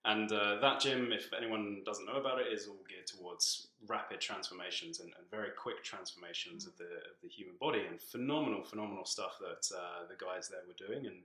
[0.07, 4.21] And uh, that gym, if anyone doesn't know about it, is all geared towards rapid
[4.21, 9.05] transformations and, and very quick transformations of the of the human body, and phenomenal, phenomenal
[9.05, 11.17] stuff that uh, the guys there were doing, and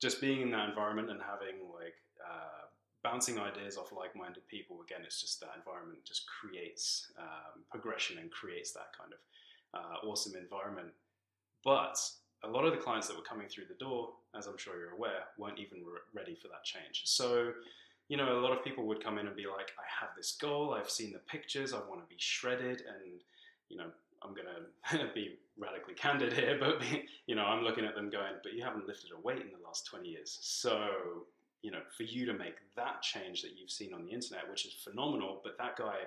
[0.00, 2.66] just being in that environment and having like uh,
[3.02, 4.82] bouncing ideas off like-minded people.
[4.82, 9.20] Again, it's just that environment just creates um, progression and creates that kind of
[9.74, 10.88] uh, awesome environment.
[11.64, 11.98] But
[12.44, 14.94] a lot of the clients that were coming through the door, as I'm sure you're
[14.94, 17.02] aware, weren't even re- ready for that change.
[17.04, 17.52] So
[18.08, 20.36] you know, a lot of people would come in and be like, I have this
[20.40, 23.22] goal, I've seen the pictures, I want to be shredded, and,
[23.68, 23.86] you know,
[24.22, 24.46] I'm going
[25.06, 26.82] to be radically candid here, but,
[27.26, 29.64] you know, I'm looking at them going, but you haven't lifted a weight in the
[29.64, 30.38] last 20 years.
[30.40, 30.88] So,
[31.62, 34.66] you know, for you to make that change that you've seen on the internet, which
[34.66, 36.06] is phenomenal, but that guy,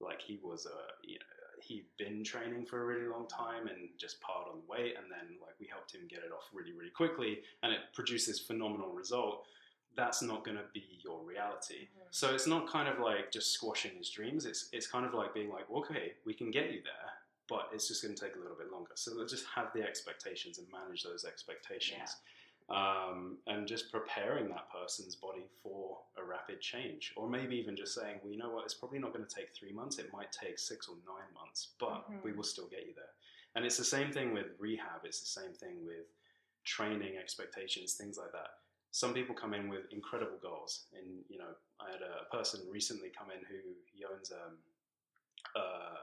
[0.00, 1.26] like, he was a, you know,
[1.62, 5.36] he'd been training for a really long time and just piled on weight, and then,
[5.42, 8.92] like, we helped him get it off really, really quickly, and it produced this phenomenal
[8.92, 9.44] result
[9.96, 11.88] that's not going to be your reality.
[11.88, 12.02] Mhm.
[12.10, 14.46] So it's not kind of like just squashing his dreams.
[14.46, 17.10] It's it's kind of like being like, okay, we can get you there,
[17.48, 18.92] but it's just going to take a little bit longer.
[18.94, 22.16] So let's just have the expectations and manage those expectations,
[22.68, 27.94] um, and just preparing that person's body for a rapid change, or maybe even just
[27.94, 29.98] saying, well, you know what, it's probably not going to take three months.
[29.98, 32.36] It might take six or nine months, but we Mhm.
[32.36, 33.12] will still get you there.
[33.54, 35.04] And it's the same thing with rehab.
[35.04, 36.06] It's the same thing with
[36.64, 38.58] training expectations, things like that
[38.96, 40.84] some people come in with incredible goals.
[40.96, 43.58] And you know, I had a person recently come in who
[43.92, 44.54] he owns um,
[45.54, 45.96] uh,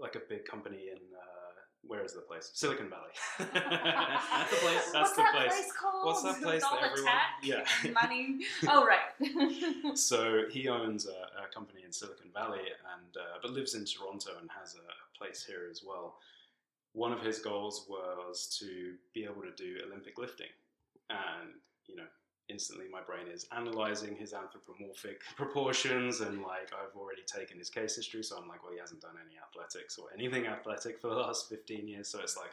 [0.00, 1.52] like a big company in uh,
[1.86, 2.50] where is the place?
[2.52, 3.14] Silicon Valley.
[3.54, 4.90] That's the place.
[4.92, 5.52] That's What's the that place.
[5.52, 6.06] place called?
[6.06, 7.30] What's that place that the everyone- tech
[7.84, 7.92] Yeah.
[8.02, 8.38] money.
[8.68, 9.96] Oh right.
[9.96, 14.30] So he owns a, a company in Silicon Valley, and uh, but lives in Toronto
[14.40, 16.16] and has a place here as well.
[16.94, 20.52] One of his goals was to be able to do Olympic lifting,
[21.08, 21.50] and
[21.86, 22.10] you know,
[22.48, 27.96] instantly my brain is analyzing his anthropomorphic proportions, and like I've already taken his case
[27.96, 31.14] history, so I'm like, well, he hasn't done any athletics or anything athletic for the
[31.16, 32.50] last 15 years, so it's like.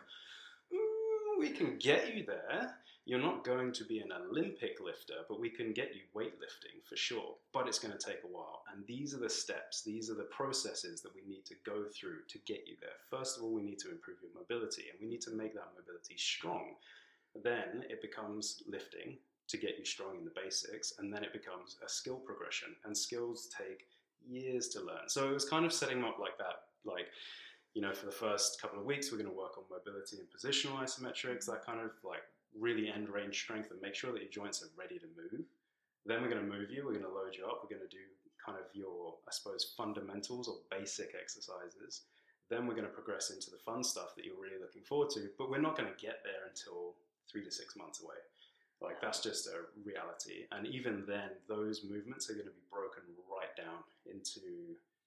[0.74, 2.76] mm, we can get you there.
[3.06, 6.96] You're not going to be an Olympic lifter, but we can get you weightlifting for
[6.96, 7.36] sure.
[7.54, 8.62] But it's going to take a while.
[8.72, 12.20] And these are the steps, these are the processes that we need to go through
[12.28, 13.00] to get you there.
[13.10, 15.72] First of all, we need to improve your mobility, and we need to make that
[15.76, 16.76] mobility strong.
[17.44, 19.18] Then it becomes lifting
[19.50, 22.70] to get you strong in the basics, and then it becomes a skill progression.
[22.86, 23.88] And skills take
[24.28, 25.08] years to learn.
[25.08, 27.08] So it was kind of setting up like that, like
[27.74, 30.28] you know, for the first couple of weeks, we're going to work on mobility and
[30.28, 32.26] positional isometrics, that kind of like
[32.58, 35.46] really end range strength and make sure that your joints are ready to move.
[36.06, 37.96] Then we're going to move you, we're going to load you up, we're going to
[37.96, 38.02] do
[38.44, 42.02] kind of your, I suppose, fundamentals or basic exercises.
[42.50, 45.30] Then we're going to progress into the fun stuff that you're really looking forward to,
[45.38, 46.96] but we're not going to get there until
[47.30, 48.18] three to six months away.
[48.82, 50.46] Like that's just a reality.
[50.52, 54.40] And even then, those movements are going to be broken right down into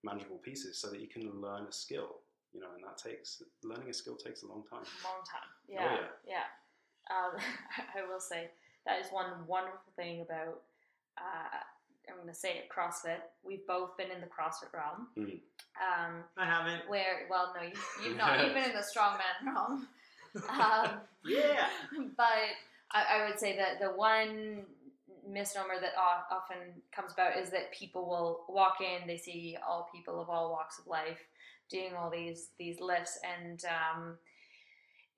[0.03, 2.17] manageable pieces so that you can learn a skill.
[2.53, 4.85] You know, and that takes learning a skill takes a long time.
[5.05, 5.49] Long time.
[5.49, 5.95] Oh, Yeah.
[5.95, 6.43] yeah.
[7.09, 7.17] yeah.
[7.17, 7.41] Um,
[7.97, 8.51] I will say
[8.85, 10.61] that is one wonderful thing about.
[11.17, 11.59] Uh,
[12.11, 13.21] I'm going to say it CrossFit.
[13.43, 15.07] We've both been in the CrossFit realm.
[15.17, 15.41] Mhm.
[15.81, 16.91] Um, I haven't.
[16.91, 17.73] where well, no, you,
[18.05, 18.45] you've not.
[18.45, 19.89] You've been in the strongman realm.
[20.49, 21.69] Um, Yeah.
[22.17, 22.27] but
[22.95, 24.65] I, I would say that the one
[25.27, 26.57] misnomer that often
[26.95, 30.79] comes about is that people will walk in, they see all people of all walks
[30.79, 31.21] of life
[31.71, 34.19] doing all these these lifts, and um,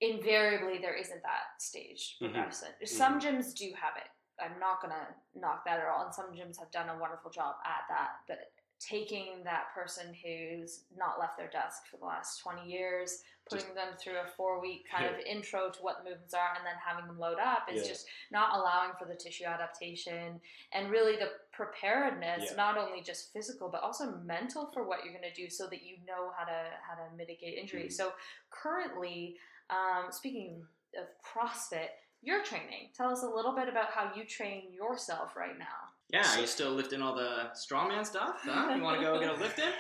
[0.00, 2.32] invariably there isn't that stage Mhm.
[2.32, 2.86] progression.
[2.86, 4.10] Some gyms do have it.
[4.40, 7.56] I'm not gonna knock that at all, and some gyms have done a wonderful job
[7.64, 8.20] at that.
[8.26, 8.52] But
[8.88, 13.88] taking that person who's not left their desk for the last 20 years, putting them
[13.98, 17.06] through a four week kind of intro to what the movements are, and then having
[17.06, 17.88] them load up is Yeah.
[17.88, 20.40] just not allowing for the tissue adaptation
[20.72, 22.56] and really the preparedness, Yeah.
[22.56, 25.82] not only just physical but also mental for what you're going to do, so that
[25.82, 27.84] you know how to how to mitigate injury.
[27.88, 27.92] Mhm.
[27.92, 28.14] So
[28.50, 29.38] currently,
[29.70, 30.66] um, speaking
[30.96, 31.90] of CrossFit,
[32.22, 32.90] you're training.
[32.94, 35.83] Tell us a little bit about how you train yourself right now.
[36.14, 38.40] Yeah, are you still lifting all the strongman stuff?
[38.44, 38.72] Huh?
[38.74, 39.72] You want to go get a lift in?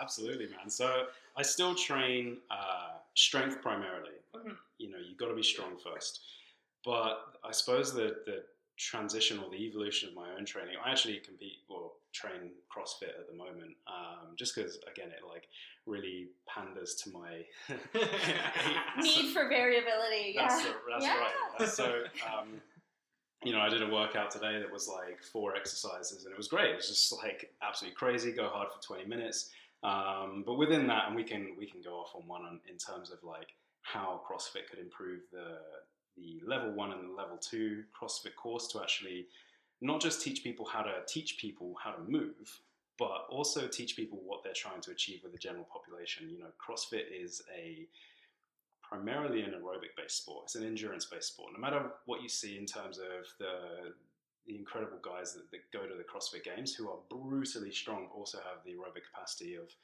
[0.00, 0.70] Absolutely, man.
[0.70, 4.12] So I still train uh, strength primarily.
[4.34, 4.56] Mhm.
[4.78, 6.20] You know, you've got to be strong first.
[6.84, 8.44] But I suppose the the
[8.78, 13.26] transition or the evolution of my own training, I actually compete or train CrossFit at
[13.30, 15.48] the moment, um, just because again it like
[15.86, 17.44] really panders to my
[19.02, 20.32] Need for variability.
[20.34, 20.46] Yeah.
[20.48, 21.18] That's, the- that's Yeah.
[21.18, 21.32] right.
[21.58, 22.60] That's so, um,
[23.46, 26.48] you know, I did a workout today that was like four exercises, and it was
[26.48, 26.70] great.
[26.70, 28.32] It was just like absolutely crazy.
[28.32, 29.50] Go hard for twenty minutes,
[29.84, 32.76] um, but within that, and we can we can go off on one on, in
[32.76, 33.50] terms of like
[33.82, 35.58] how CrossFit could improve the
[36.16, 39.26] the level one and the level two CrossFit course to actually
[39.80, 42.60] not just teach people how to teach people how to move,
[42.98, 46.28] but also teach people what they're trying to achieve with the general population.
[46.28, 47.86] You know, CrossFit is a
[48.88, 50.44] primarily an aerobic based sport.
[50.44, 51.52] It's an endurance based sport.
[51.52, 53.92] No matter what you see in terms of the
[54.46, 58.16] the incredible guys that, that go to the CrossFit Games who are brutally strong, but
[58.16, 59.74] also have the aerobic capacity of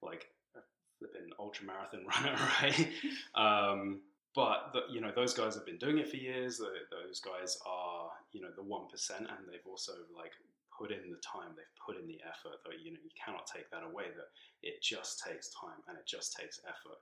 [0.00, 0.60] like a
[0.98, 2.88] flipping ultra marathon runner, right?
[3.34, 4.00] um,
[4.34, 6.58] but the, you know those guys have been doing it for years.
[6.58, 10.32] The, those guys are you know the one percent, and they've also like
[10.70, 11.52] put in the time.
[11.54, 12.62] They've put in the effort.
[12.64, 14.04] That you know you cannot take that away.
[14.14, 14.30] That
[14.62, 16.98] it just takes time and it just takes effort.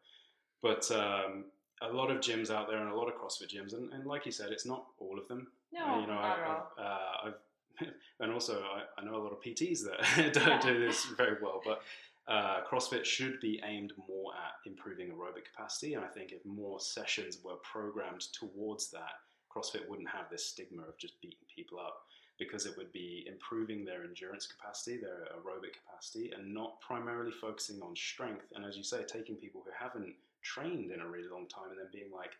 [0.62, 1.44] But um,
[1.82, 4.26] a lot of gyms out there and a lot of CrossFit gyms, and, and like
[4.26, 5.46] you said, it's not all of them.
[5.72, 6.72] No, Uh, you know, not I, at all.
[6.78, 7.34] I've, uh, I've
[8.20, 11.62] and also I, I know a lot of PTs that don't do this very well,
[11.64, 11.82] but
[12.28, 16.78] uh, CrossFit should be aimed more at improving aerobic capacity, and I think if more
[16.78, 19.20] sessions were programmed towards that,
[19.54, 22.02] CrossFit wouldn't have this stigma of just beating people up
[22.38, 27.82] because it would be improving their endurance capacity, their aerobic capacity, and not primarily focusing
[27.82, 28.46] on strength.
[28.54, 31.78] And as you say, taking people who haven't trained in a really long time and
[31.78, 32.32] then being like,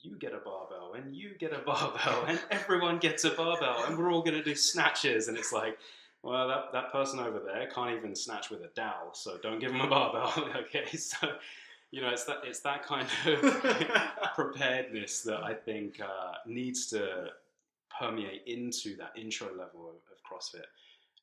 [0.00, 3.96] you get a barbell and you get a barbell and everyone gets a barbell and
[3.96, 5.28] we're all going to do snatches.
[5.28, 5.78] And it's like,
[6.22, 9.70] well, that, that person over there can't even snatch with a dowel, so don't give
[9.70, 10.32] them a barbell.
[10.56, 11.28] okay, so
[11.92, 13.40] you know, it's that it's that kind of
[14.34, 17.28] preparedness that I think uh, needs to
[17.98, 20.66] permeate into that intro level of, of CrossFit.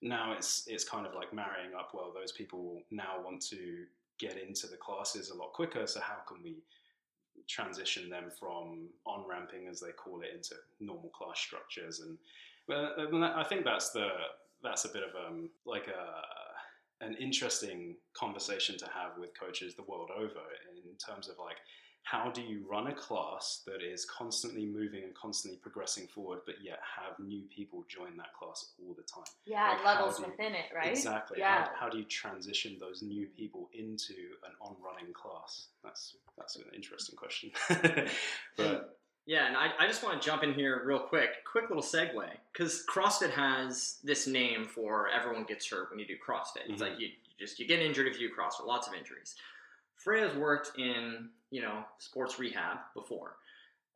[0.02, 1.92] Now it's it's kind of like marrying up.
[1.94, 3.86] Well, those people now want to
[4.24, 5.86] get into the classes a lot quicker.
[5.88, 6.56] So how can we
[7.48, 12.02] transition them from on ramping, as they call it, into normal class structures?
[12.02, 12.18] And
[13.24, 14.10] I think that's the
[14.64, 19.84] that's a bit of um like a an interesting conversation to have with coaches the
[19.84, 21.58] world over in terms of like
[22.04, 26.56] how do you run a class that is constantly moving and constantly progressing forward but
[26.62, 30.54] yet have new people join that class all the time Yeah, like, levels you- within
[30.54, 30.90] it, right?
[30.92, 31.66] exactly Yeah.
[31.66, 34.14] how, how do you transition those new people into
[34.46, 37.52] an on running class that's that's an interesting question
[38.58, 41.46] but Yeah, and I, I just want to jump in here real quick.
[41.50, 42.28] Quick little segue.
[42.52, 46.68] Because CrossFit has this name for everyone gets hurt when you do CrossFit.
[46.68, 46.90] It's Mhm.
[46.90, 49.36] like you, you just you get injured if you do CrossFit, lots of injuries.
[50.04, 53.38] Freya's worked in, you know, sports rehab before.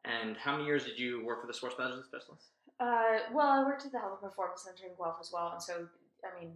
[0.06, 2.46] And how many years did you work for the sports medicine specialist?
[2.80, 5.62] Uh, well, I worked at the Health and Performance Center in Guelph as well, and
[5.62, 5.88] so
[6.24, 6.52] I mean,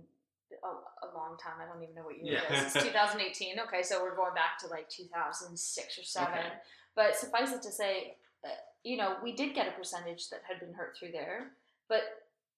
[0.63, 1.53] a, a long time.
[1.61, 2.55] I don't even know what year Yeah.
[2.61, 2.75] it is.
[2.75, 3.59] It's 2018.
[3.67, 6.33] Okay, so we're going back to like 2006 or seven.
[6.33, 6.47] Okay.
[6.95, 8.49] But suffice it to say, uh,
[8.83, 11.51] you know, we did get a percentage that had been hurt through there,
[11.89, 12.01] but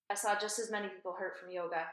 [0.09, 1.85] I saw just as many people hurt from yoga.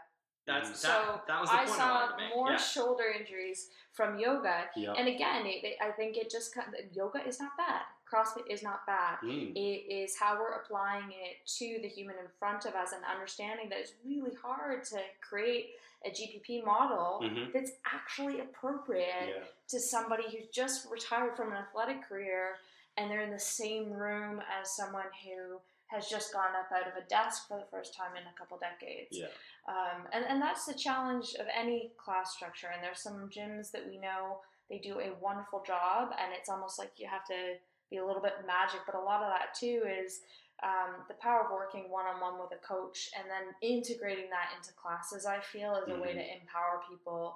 [0.53, 2.35] That's that, so that was the I I saw make.
[2.35, 2.57] more yeah.
[2.57, 4.93] shoulder injuries from yoga, Yeah.
[4.97, 6.57] and again, it, it- I think it just
[6.93, 7.83] yoga is not bad.
[8.11, 9.19] CrossFit is not bad.
[9.23, 9.53] Mm.
[9.55, 13.69] It is how we're applying it to the human in front of us and understanding
[13.69, 15.71] that it's really hard to create
[16.05, 17.53] a GPP model Mhm.
[17.53, 19.45] that's actually appropriate Yeah.
[19.69, 22.59] to somebody who's just retired from an athletic career
[22.97, 25.61] and they're in the same room as someone who
[25.91, 28.59] has just gone up out of a desk for the first time in a couple
[28.59, 29.11] decades.
[29.11, 29.35] Yeah.
[29.67, 32.69] Um, and, and that's the challenge of any class structure.
[32.73, 34.39] And there's some gyms that we know
[34.71, 37.59] they do a wonderful job, and it's almost like you have to
[37.91, 38.81] be a little bit magic.
[38.87, 40.23] But a lot of that too is
[40.63, 44.55] um, the power of working one on one with a coach and then integrating that
[44.57, 45.27] into classes.
[45.27, 47.35] I feel is a way to empower people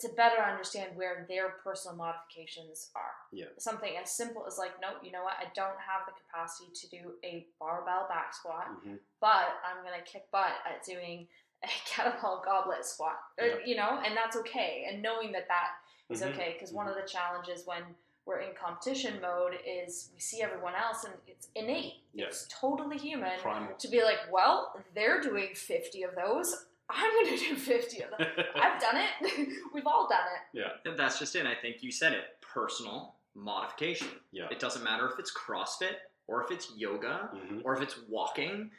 [0.00, 3.12] to better understand where their personal modifications are.
[3.32, 3.46] Yeah.
[3.58, 5.34] Something as simple as like, nope, you know what?
[5.38, 8.98] I don't have the capacity to do a barbell back squat Mhm.
[9.20, 11.28] but I'm gonna kick butt at doing
[11.62, 13.58] a kettlebell goblet squat, or, Yeah.
[13.64, 14.86] you know, and that's okay.
[14.90, 15.78] And knowing that that
[16.08, 16.32] is Mhm.
[16.32, 20.74] okay, because one of the challenges when we're in competition mode is we see everyone
[20.74, 22.02] else and it's innate.
[22.12, 22.26] Yeah.
[22.26, 23.76] It's totally human Primal.
[23.76, 26.66] to be like, well, they're doing 50 of those.
[26.88, 28.28] I'm gonna do 50 of them.
[28.54, 29.48] I've done it.
[29.74, 30.20] We've all done
[30.54, 30.66] it.
[30.84, 31.46] And that's just it.
[31.46, 32.24] I think you said it.
[32.40, 34.08] Personal modification.
[34.32, 34.46] Yeah.
[34.50, 37.62] It doesn't matter if it's CrossFit or if it's yoga Mhm.
[37.64, 38.70] or if it's walking.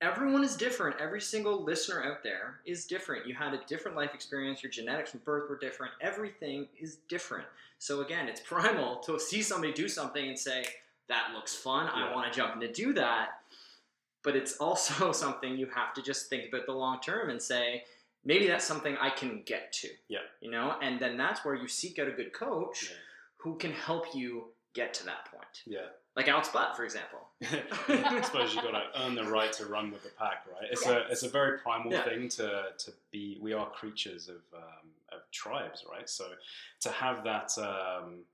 [0.00, 1.00] Everyone is different.
[1.00, 3.26] Every single listener out there is different.
[3.26, 4.62] You had a different life experience.
[4.62, 5.92] Your genetics from birth were different.
[6.00, 7.46] Everything is different.
[7.80, 10.64] So again, it's primal to see somebody do something and say,
[11.08, 11.88] "That looks fun.
[11.88, 13.37] I want to jump in to do that."
[14.24, 17.84] But it's also something you have to just think about the long term and say,
[18.24, 19.88] maybe that's something I can get to.
[20.08, 20.18] Yeah.
[20.40, 22.96] You know, and then that's where you seek out a good coach Yeah.
[23.38, 25.62] who can help you get to that point.
[25.66, 25.86] Yeah.
[26.16, 27.20] Like Alex Butt, for example.
[27.88, 30.68] I suppose you've got to earn the right to run with the pack, right?
[30.72, 32.02] It's a it's a very primal Yeah.
[32.02, 33.38] thing to to be.
[33.40, 36.08] We are creatures of um, of tribes, right?
[36.10, 36.26] So
[36.80, 38.24] to have that, um,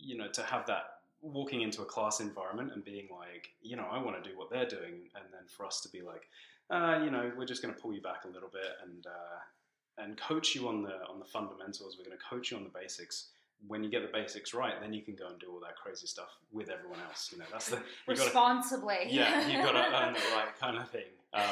[0.00, 3.86] you know, to have that walking into a class environment and being like, you know,
[3.90, 6.28] I want to do what they're doing, and then for us to be like,
[6.70, 10.02] uh, you know, we're just going to pull you back a little bit and uh,
[10.02, 11.96] and coach you on the on the fundamentals.
[11.98, 13.28] We're going to coach you on the basics.
[13.66, 16.06] When you get the basics right, then you can go and do all that crazy
[16.06, 17.30] stuff with everyone else.
[17.32, 18.98] You know, that's the you gotta, Responsibly.
[19.10, 21.10] yeah, you got to earn the right kind of thing.
[21.34, 21.42] Um,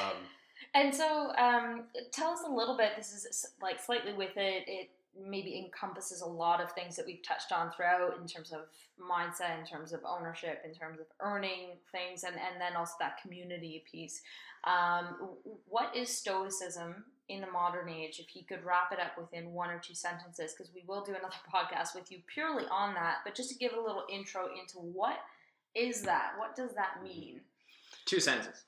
[0.75, 2.93] And so, um, tell us a little bit.
[2.97, 4.65] This is like slightly with it.
[4.69, 4.91] It
[5.25, 8.61] maybe encompasses a lot of things that we've touched on throughout in terms of
[9.01, 13.21] mindset, in terms of ownership, in terms of earning things, and, and then also that
[13.23, 14.21] community piece.
[14.65, 15.17] Um,
[15.69, 18.19] what is Stoicism in the modern age?
[18.19, 21.13] If you could wrap it up within one or two sentences, because we will do
[21.13, 24.79] another podcast with you purely on that, but just to give a little intro into
[24.79, 25.19] what
[25.75, 26.33] is that?
[26.39, 27.41] What does that mean?
[28.07, 28.65] Two sentences.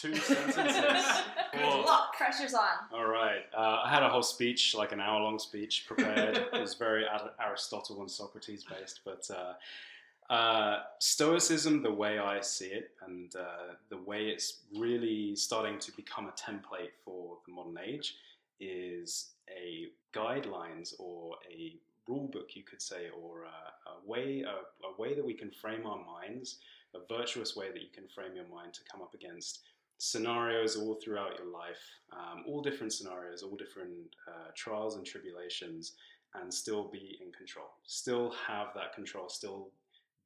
[0.00, 1.06] Two sentences.
[1.52, 1.82] Good Whoa.
[1.82, 2.14] luck.
[2.16, 2.68] Pressure's on.
[2.92, 3.44] All right.
[3.56, 6.36] Uh, I had a whole speech, like an hour long speech, prepared.
[6.52, 7.04] it was very
[7.40, 13.74] Aristotle and Socrates based, but uh, uh, Stoicism, the way I see it, and uh,
[13.90, 18.16] the way it's really starting to become a template for the modern age,
[18.60, 21.74] is a guidelines or a
[22.08, 25.50] rule book, you could say, or a, a way a, a way that we can
[25.50, 26.58] frame our minds,
[26.94, 29.60] a virtuous way that you can frame your mind to come up against
[30.02, 31.82] scenarios all throughout your life,
[32.12, 33.94] um, all different scenarios, all different
[34.26, 35.92] uh, trials and tribulations,
[36.34, 37.68] and still be in control.
[37.86, 39.28] Still have that control.
[39.28, 39.68] Still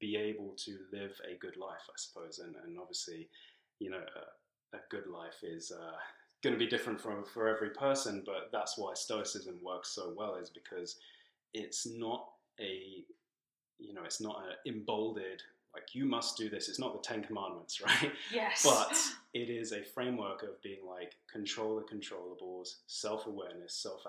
[0.01, 2.39] be able to live a good life, I suppose.
[2.39, 3.29] And, and obviously,
[3.79, 5.97] you know, a, a good life is uh,
[6.43, 8.23] going to be different from for every person.
[8.25, 10.97] But that's why Stoicism works so well, is because
[11.53, 12.27] it's not
[12.59, 13.05] a,
[13.79, 15.43] you know, it's not an emboldened
[15.77, 16.69] like you must do this.
[16.69, 18.11] It's not the Ten Commandments, right?
[18.33, 18.65] Yes.
[18.65, 18.97] But
[19.35, 24.05] it is a framework of being like control the controllables, self awareness, self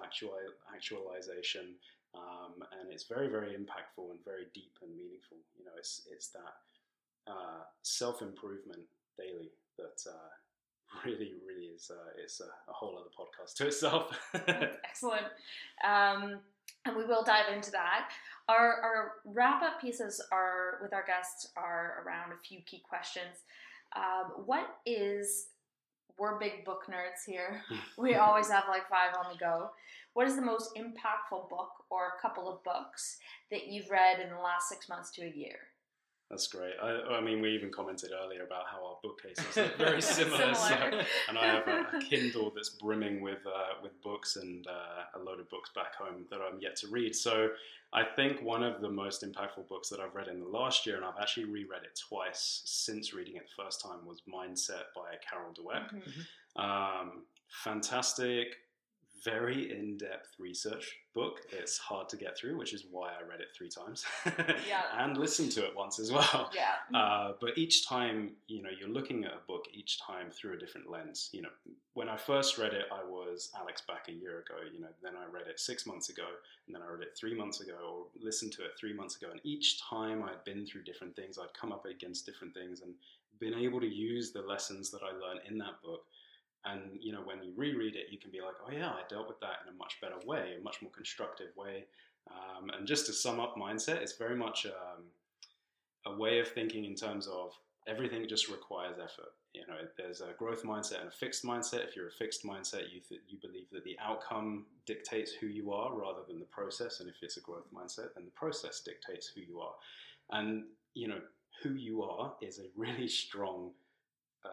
[0.73, 1.75] actualization,
[2.15, 5.37] um, and it's very very impactful and very deep and meaningful.
[5.57, 6.55] You know, it's it's that
[7.27, 8.81] uh, self improvement
[9.17, 14.17] daily that uh, really really is uh, it's a, a whole other podcast to itself.
[14.33, 15.27] Excellent.
[15.85, 16.39] Um,
[16.87, 18.09] and we will dive into that.
[18.49, 23.43] Our, our wrap up pieces are with our guests are around a few key questions.
[23.95, 25.47] Um, what is
[26.17, 27.61] we're big book nerds here.
[27.97, 29.69] we always have like five on the go.
[30.13, 33.17] What is the most impactful book or a couple of books
[33.51, 35.59] that you've read in the last six months to a year?
[36.29, 36.73] That's great.
[36.81, 40.53] I, I mean, we even commented earlier about how our bookcases look very similar.
[40.53, 40.75] so,
[41.29, 45.23] and I have a, a Kindle that's brimming with uh, with books and uh, a
[45.23, 47.15] load of books back home that I'm yet to read.
[47.15, 47.49] So
[47.93, 50.97] I think one of the most impactful books that I've read in the last year,
[50.97, 55.15] and I've actually reread it twice since reading it the first time, was Mindset by
[55.27, 55.93] Carol Dweck.
[55.93, 56.61] Mhm.
[56.61, 57.23] Um,
[57.63, 58.47] fantastic,
[59.23, 61.41] very in-depth research book.
[61.51, 64.05] It's hard to get through, which is why I read it three times
[64.67, 64.83] Yeah.
[64.97, 66.51] and listened to it once as well.
[66.53, 66.97] Yeah.
[66.97, 70.57] Uh, but each time, you know, you're looking at a book each time through a
[70.57, 71.29] different lens.
[71.31, 71.49] You know,
[71.93, 74.55] when I first read it, I was Alex back a year ago.
[74.73, 76.25] You know, then I read it six months ago,
[76.67, 79.27] and then I read it three months ago, or listened to it three months ago.
[79.31, 82.93] And each time I'd been through different things, I'd come up against different things, and
[83.39, 86.03] been able to use the lessons that I learned in that book.
[86.71, 89.27] And you know, when you reread it, you can be like, "Oh yeah, I dealt
[89.27, 91.85] with that in a much better way, a much more constructive way."
[92.29, 95.03] Um, and just to sum up mindset, it's very much um,
[96.05, 97.53] a way of thinking in terms of
[97.87, 99.31] everything just requires effort.
[99.53, 101.87] You know, there's a growth mindset and a fixed mindset.
[101.87, 105.71] If you're a fixed mindset, you th- you believe that the outcome dictates who you
[105.71, 106.99] are rather than the process.
[106.99, 109.73] And if it's a growth mindset, then the process dictates who you are.
[110.31, 111.21] And you know,
[111.63, 113.71] who you are is a really strong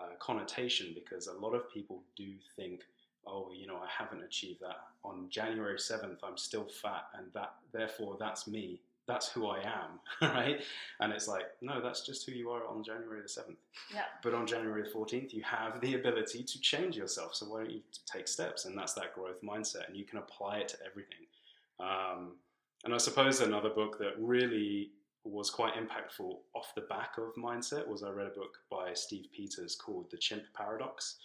[0.01, 2.83] uh, connotation because a lot of people do think,
[3.27, 4.77] oh, you know, I haven't achieved that.
[5.05, 8.81] On January 7th, I'm still fat, and that therefore that's me.
[9.07, 10.01] That's who I am,
[10.35, 10.63] right?
[11.01, 13.57] And it's like, no, that's just who you are on January the 7th.
[13.93, 14.05] Yeah.
[14.23, 17.35] But on January the 14th, you have the ability to change yourself.
[17.35, 18.65] So why don't you take steps?
[18.65, 21.27] And that's that growth mindset, and you can apply it to everything.
[21.81, 22.33] Um,
[22.85, 24.91] and I suppose another book that really
[25.25, 29.27] was quite impactful off the back of mindset was I read a book by Steve
[29.33, 31.17] Peters called The Chimp Paradox.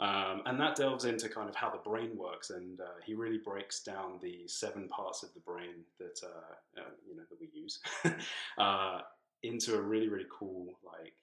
[0.00, 3.38] Um, and that delves into kind of how the brain works, and uh, he really
[3.38, 7.48] breaks down the seven parts of the brain that uh, uh, you know that we
[7.52, 7.80] use
[8.58, 9.00] uh,
[9.42, 11.14] into a really really cool like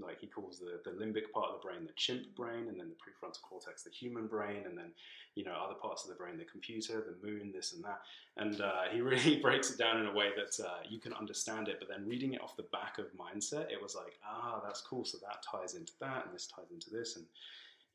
[0.00, 2.88] like he calls the, the limbic part of the brain the chimp brain, and then
[2.88, 4.92] the prefrontal cortex the human brain, and then
[5.34, 8.00] you know other parts of the brain the computer, the moon, this and that.
[8.36, 11.68] And uh, he really breaks it down in a way that uh, you can understand
[11.68, 11.76] it.
[11.78, 15.04] But then reading it off the back of mindset, it was like, ah, that's cool.
[15.04, 17.24] So that ties into that, and this ties into this, and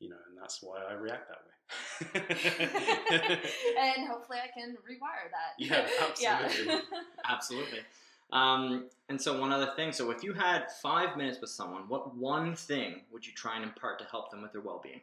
[0.00, 1.54] you know, and that's why I react that way.
[3.78, 5.54] and hopefully I can rewire that.
[5.58, 6.74] Yeah, absolutely.
[6.74, 6.80] Yeah.
[7.28, 7.80] Absolutely.
[8.32, 9.92] Um, and so one other thing.
[9.92, 13.64] So if you had five minutes with someone, what one thing would you try and
[13.64, 15.00] impart to help them with their well-being?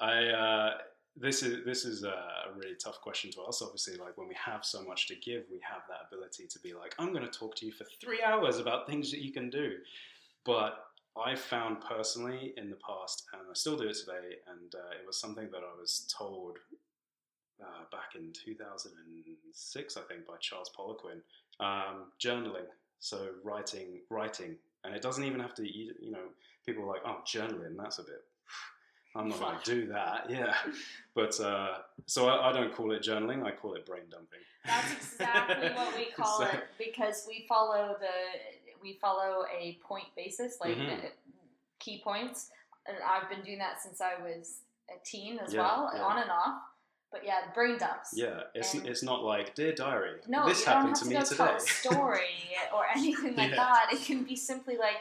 [0.00, 0.70] I uh,
[1.16, 2.22] this is this is a
[2.56, 3.62] really tough question to ask.
[3.62, 6.74] Obviously, like when we have so much to give, we have that ability to be
[6.74, 9.50] like, I'm going to talk to you for three hours about things that you can
[9.50, 9.76] do.
[10.44, 10.84] But
[11.16, 15.06] I found personally in the past, and I still do it today, and uh, it
[15.06, 16.58] was something that I was told
[17.60, 21.20] uh, back in 2006, I think, by Charles Poliquin.
[21.60, 22.66] Um, journaling,
[23.00, 25.62] so writing, writing, and it doesn't even have to.
[25.66, 26.28] You, you know,
[26.64, 28.22] people are like, oh, journaling, that's a bit.
[29.16, 30.26] I'm not going to do that.
[30.30, 30.54] Yeah,
[31.14, 33.42] but uh, so I, I don't call it journaling.
[33.44, 34.38] I call it brain dumping.
[34.64, 38.06] That's exactly what we call So- it because we follow the
[38.80, 41.06] we follow a point basis, like Mhm.
[41.06, 41.08] uh,
[41.80, 42.50] key points,
[42.86, 46.02] and I've been doing that since I was a teen as Yeah, well, yeah.
[46.04, 46.60] on and off.
[47.10, 48.10] But yeah, brain dumps.
[48.12, 50.20] Yeah, it's And- it's not like dear diary.
[50.26, 51.56] No, this you don't happened have to to me go today.
[51.56, 53.56] a story or anything like Yeah.
[53.56, 53.92] that.
[53.92, 54.98] It can be simply like,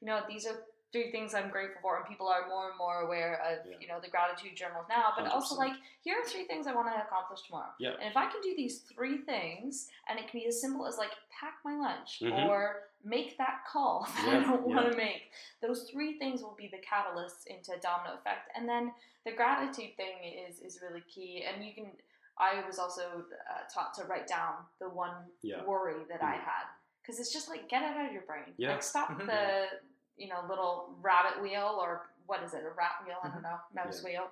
[0.00, 0.54] you know, these are
[0.92, 3.76] three things I'm grateful for, and people are more and more aware of, Yeah.
[3.80, 5.12] you know, the gratitude journals now.
[5.16, 5.58] But also 100%.
[5.58, 7.70] like, here are three things I want to accomplish tomorrow.
[7.78, 7.90] Yeah.
[8.00, 10.96] And if I can do these three things, and it can be as simple as
[10.96, 12.48] like pack my lunch Mhm.
[12.48, 15.30] or make that call that I don't want to make,
[15.62, 18.50] those three things will be the catalysts into a domino effect.
[18.56, 18.92] And then
[19.24, 20.16] the gratitude thing
[20.48, 21.44] is is really key.
[21.44, 21.86] And you can.
[22.40, 25.10] I was also uh, taught to write down the one
[25.42, 25.64] Yeah.
[25.64, 26.44] worry that I Mhm.
[26.44, 26.66] had
[27.02, 28.54] because it's just like get it out of your brain.
[28.56, 28.72] Yeah.
[28.72, 29.66] Like stop the
[30.16, 33.16] you know little rabbit wheel or what is it a rat wheel?
[33.24, 34.06] I don't know mouse Mm-hmm.
[34.08, 34.20] Yeah.
[34.20, 34.30] wheel.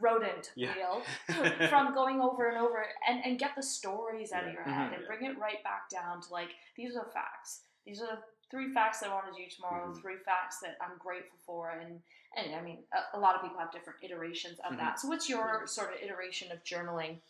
[0.00, 0.74] Rodent Yeah.
[0.74, 1.02] wheel
[1.68, 4.96] from going over and over and, and get the stories out of your head Mhm.
[4.98, 7.62] and bring it right back down to like these are the facts.
[7.86, 9.88] These are the three facts that I want to do tomorrow.
[9.92, 10.00] Mhm.
[10.02, 12.02] Three facts that I'm grateful for, and
[12.36, 14.78] and I mean a, a lot of people have different iterations of Mhm.
[14.78, 15.00] that.
[15.00, 15.66] So what's your Yeah.
[15.66, 17.20] sort of iteration of journaling?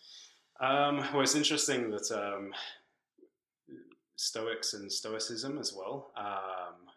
[0.60, 2.54] Um, well, it's interesting that um,
[4.16, 6.12] Stoics and Stoicism as well.
[6.16, 6.88] Um,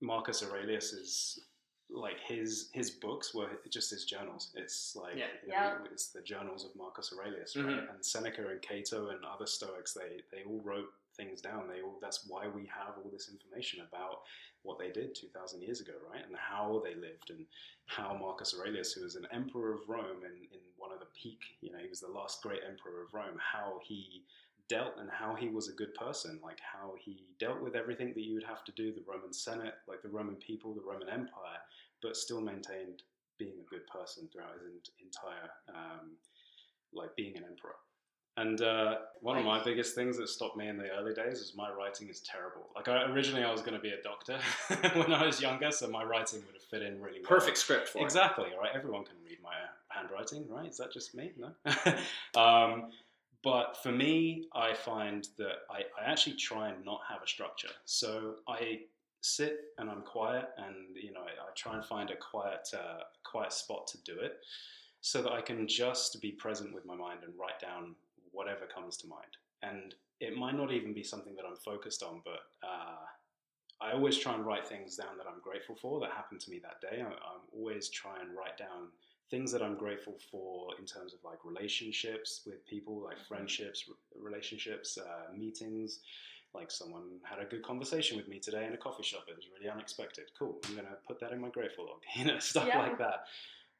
[0.00, 1.44] Marcus Aurelius is
[1.88, 4.50] like his his books were just his journals.
[4.54, 5.28] It's like Yeah.
[5.42, 5.84] you know, Yeah.
[5.92, 7.66] it's the journals of Marcus Aurelius, Mhm.
[7.66, 7.88] right?
[7.90, 11.68] And Seneca and Cato and other Stoics, they they all wrote things down.
[11.68, 14.24] They all that's why we have all this information about
[14.62, 16.24] what they did two thousand years ago, right?
[16.26, 17.46] And how they lived and
[17.86, 21.56] how Marcus Aurelius, who was an emperor of Rome in, in one of the peak,
[21.60, 24.24] you know, he was the last great emperor of Rome, how he
[24.68, 28.24] dealt and how he was a good person, like how he dealt with everything that
[28.24, 31.60] you would have to do, the Roman Senate, like the Roman people, the Roman Empire,
[32.02, 33.02] but still maintained
[33.38, 36.12] being a good person throughout his entire, um,
[36.94, 37.76] like being an emperor.
[38.38, 41.54] And uh, one of my biggest things that stopped me in the early days is
[41.56, 42.68] my writing is terrible.
[42.74, 44.38] Like I, originally, I was going to be a doctor
[44.98, 47.28] when I was younger, so my writing would have fit in really well.
[47.28, 48.04] Perfect script for it.
[48.04, 48.72] Exactly, right?
[48.74, 49.54] Everyone can read my
[49.88, 50.68] handwriting, right?
[50.68, 51.32] Is that just me?
[51.38, 51.54] No.
[52.40, 52.90] um,
[53.46, 57.68] but for me, I find that I, I actually try and not have a structure.
[57.84, 58.80] So I
[59.20, 63.02] sit and I'm quiet, and you know, I, I try and find a quiet, uh,
[63.22, 64.38] quiet spot to do it,
[65.00, 67.94] so that I can just be present with my mind and write down
[68.32, 69.36] whatever comes to mind.
[69.62, 72.98] And it might not even be something that I'm focused on, but uh,
[73.80, 76.60] I always try and write things down that I'm grateful for that happened to me
[76.64, 77.00] that day.
[77.00, 78.88] I, I'm always try and write down
[79.30, 83.94] things that I'm grateful for in terms of like relationships with people, like friendships, r-
[84.22, 86.00] relationships, uh, meetings.
[86.54, 89.24] Like someone had a good conversation with me today in a coffee shop.
[89.28, 90.24] It was really unexpected.
[90.38, 90.56] Cool.
[90.68, 92.00] I'm gonna put that in my grateful log.
[92.16, 92.78] You know, stuff Yeah.
[92.78, 93.24] like that.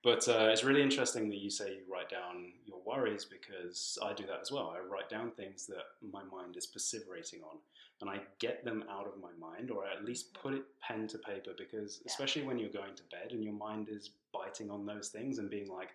[0.04, 4.12] But uh, it's really interesting that you say you write down your worries because I
[4.12, 4.74] do that as well.
[4.76, 7.56] I write down things that my mind is perseverating on
[8.00, 11.18] and I get them out of my mind, or at least put it pen to
[11.18, 12.10] paper, because Yeah.
[12.12, 15.48] especially when you're going to bed and your mind is biting on those things and
[15.48, 15.94] being like,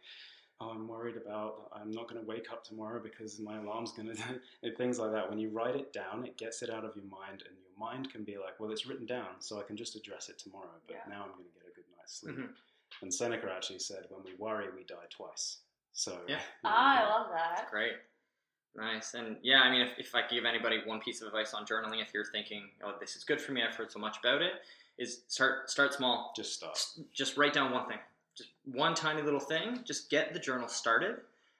[0.59, 4.15] "Oh, I'm worried about I'm not going to wake up tomorrow because my alarm's going
[4.63, 5.29] to," things like that.
[5.29, 8.11] When you write it down, it gets it out of your mind, and your mind
[8.11, 10.95] can be like, "Well, it's written down, so I can just address it tomorrow." But
[10.95, 11.09] Yeah.
[11.09, 12.35] now I'm going to get a good night's sleep.
[12.35, 12.55] Mhm.
[13.01, 15.59] And Seneca actually said, "When we worry, we die twice."
[15.93, 16.37] So Yeah.
[16.37, 17.69] there you Ah, I love that.
[17.69, 17.93] Great.
[18.75, 19.13] Nice.
[19.15, 22.01] And yeah, I mean, if, if I give anybody one piece of advice on journaling,
[22.01, 24.53] if you're thinking, oh, this is good for me, I've heard so much about it,
[24.97, 26.31] is start start small.
[26.35, 26.73] just start.
[26.75, 27.97] S- Just write down one thing,
[28.35, 29.81] just one tiny little thing.
[29.83, 31.17] Just get the journal started,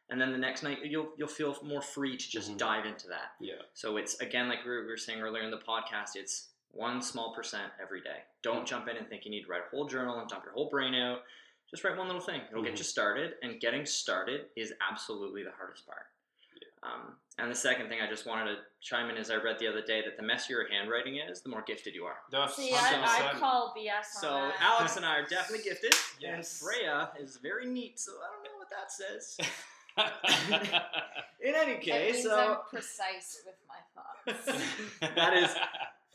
[0.09, 2.57] and then the next night you'll you'll feel more free to just Mhm.
[2.57, 3.33] dive into that.
[3.41, 3.55] Yeah.
[3.73, 7.73] So it's again like we were, saying earlier in the podcast, it's one small percent
[7.81, 8.19] every day.
[8.41, 10.53] Don't jump in and think you need to write a whole journal and dump your
[10.53, 11.23] whole brain out.
[11.69, 12.41] Just write one little thing.
[12.49, 12.67] It'll Mhm.
[12.67, 16.05] get you started, and getting started is absolutely the hardest part.
[16.83, 19.67] Um, and the second thing I just wanted to chime in is I read the
[19.67, 22.17] other day that the messier your handwriting is, the more gifted you are.
[22.31, 24.55] That's See, I, I call BS on So that.
[24.59, 26.59] Alex and I are definitely gifted, and Yes.
[26.59, 27.99] Freya is very neat.
[27.99, 29.37] So I don't know what that says.
[31.41, 34.69] In any case, so I'm precise with my thoughts.
[35.15, 35.49] that is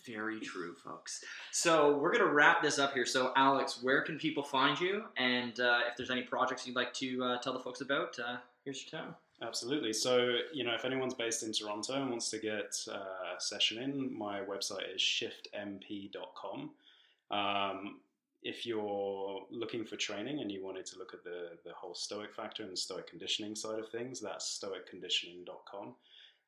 [0.06, 1.22] very true, folks.
[1.52, 3.04] So we're gonna wrap this up here.
[3.06, 5.04] So Alex, where can people find you?
[5.16, 8.36] And uh, if there's any projects you'd like to uh, tell the folks about, uh,
[8.64, 9.14] here's your time.
[9.42, 9.92] Absolutely.
[9.92, 13.82] So, you know, if anyone's based in Toronto and wants to get uh, a session
[13.82, 16.70] in, my website is shiftmp.com.
[17.30, 18.00] Um,
[18.42, 22.32] if you're looking for training and you wanted to look at the, the whole stoic
[22.34, 25.94] factor and the stoic conditioning side of things, that's stoicconditioning.com.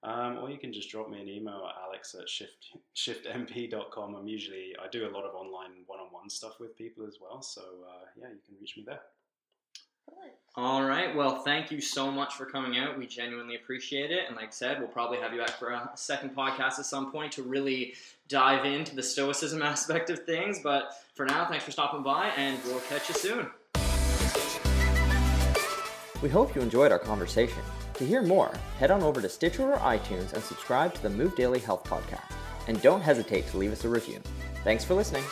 [0.05, 4.15] Um, or you can just drop me an email at alex at shift, shiftmp.com.
[4.15, 7.19] I'm usually, I do a lot of online one on one stuff with people as
[7.21, 7.43] well.
[7.43, 9.01] So, uh, yeah, you can reach me there.
[10.59, 11.15] All right.
[11.15, 12.99] Well, thank you so much for coming out.
[12.99, 14.25] We genuinely appreciate it.
[14.27, 17.13] And like I said, we'll probably have you back for a second podcast at some
[17.13, 17.95] point to really
[18.29, 20.59] dive into the stoicism aspect of things.
[20.61, 23.51] But for now, thanks for stopping by, and we'll catch you soon.
[26.21, 27.63] We hope you enjoyed our conversation.
[27.95, 31.37] To hear more, head on over to Stitcher or iTunes and subscribe to the Move
[31.37, 32.33] Daily Health Podcast.
[32.67, 34.21] And don't hesitate to leave us a review.
[34.65, 35.23] Thanks for listening.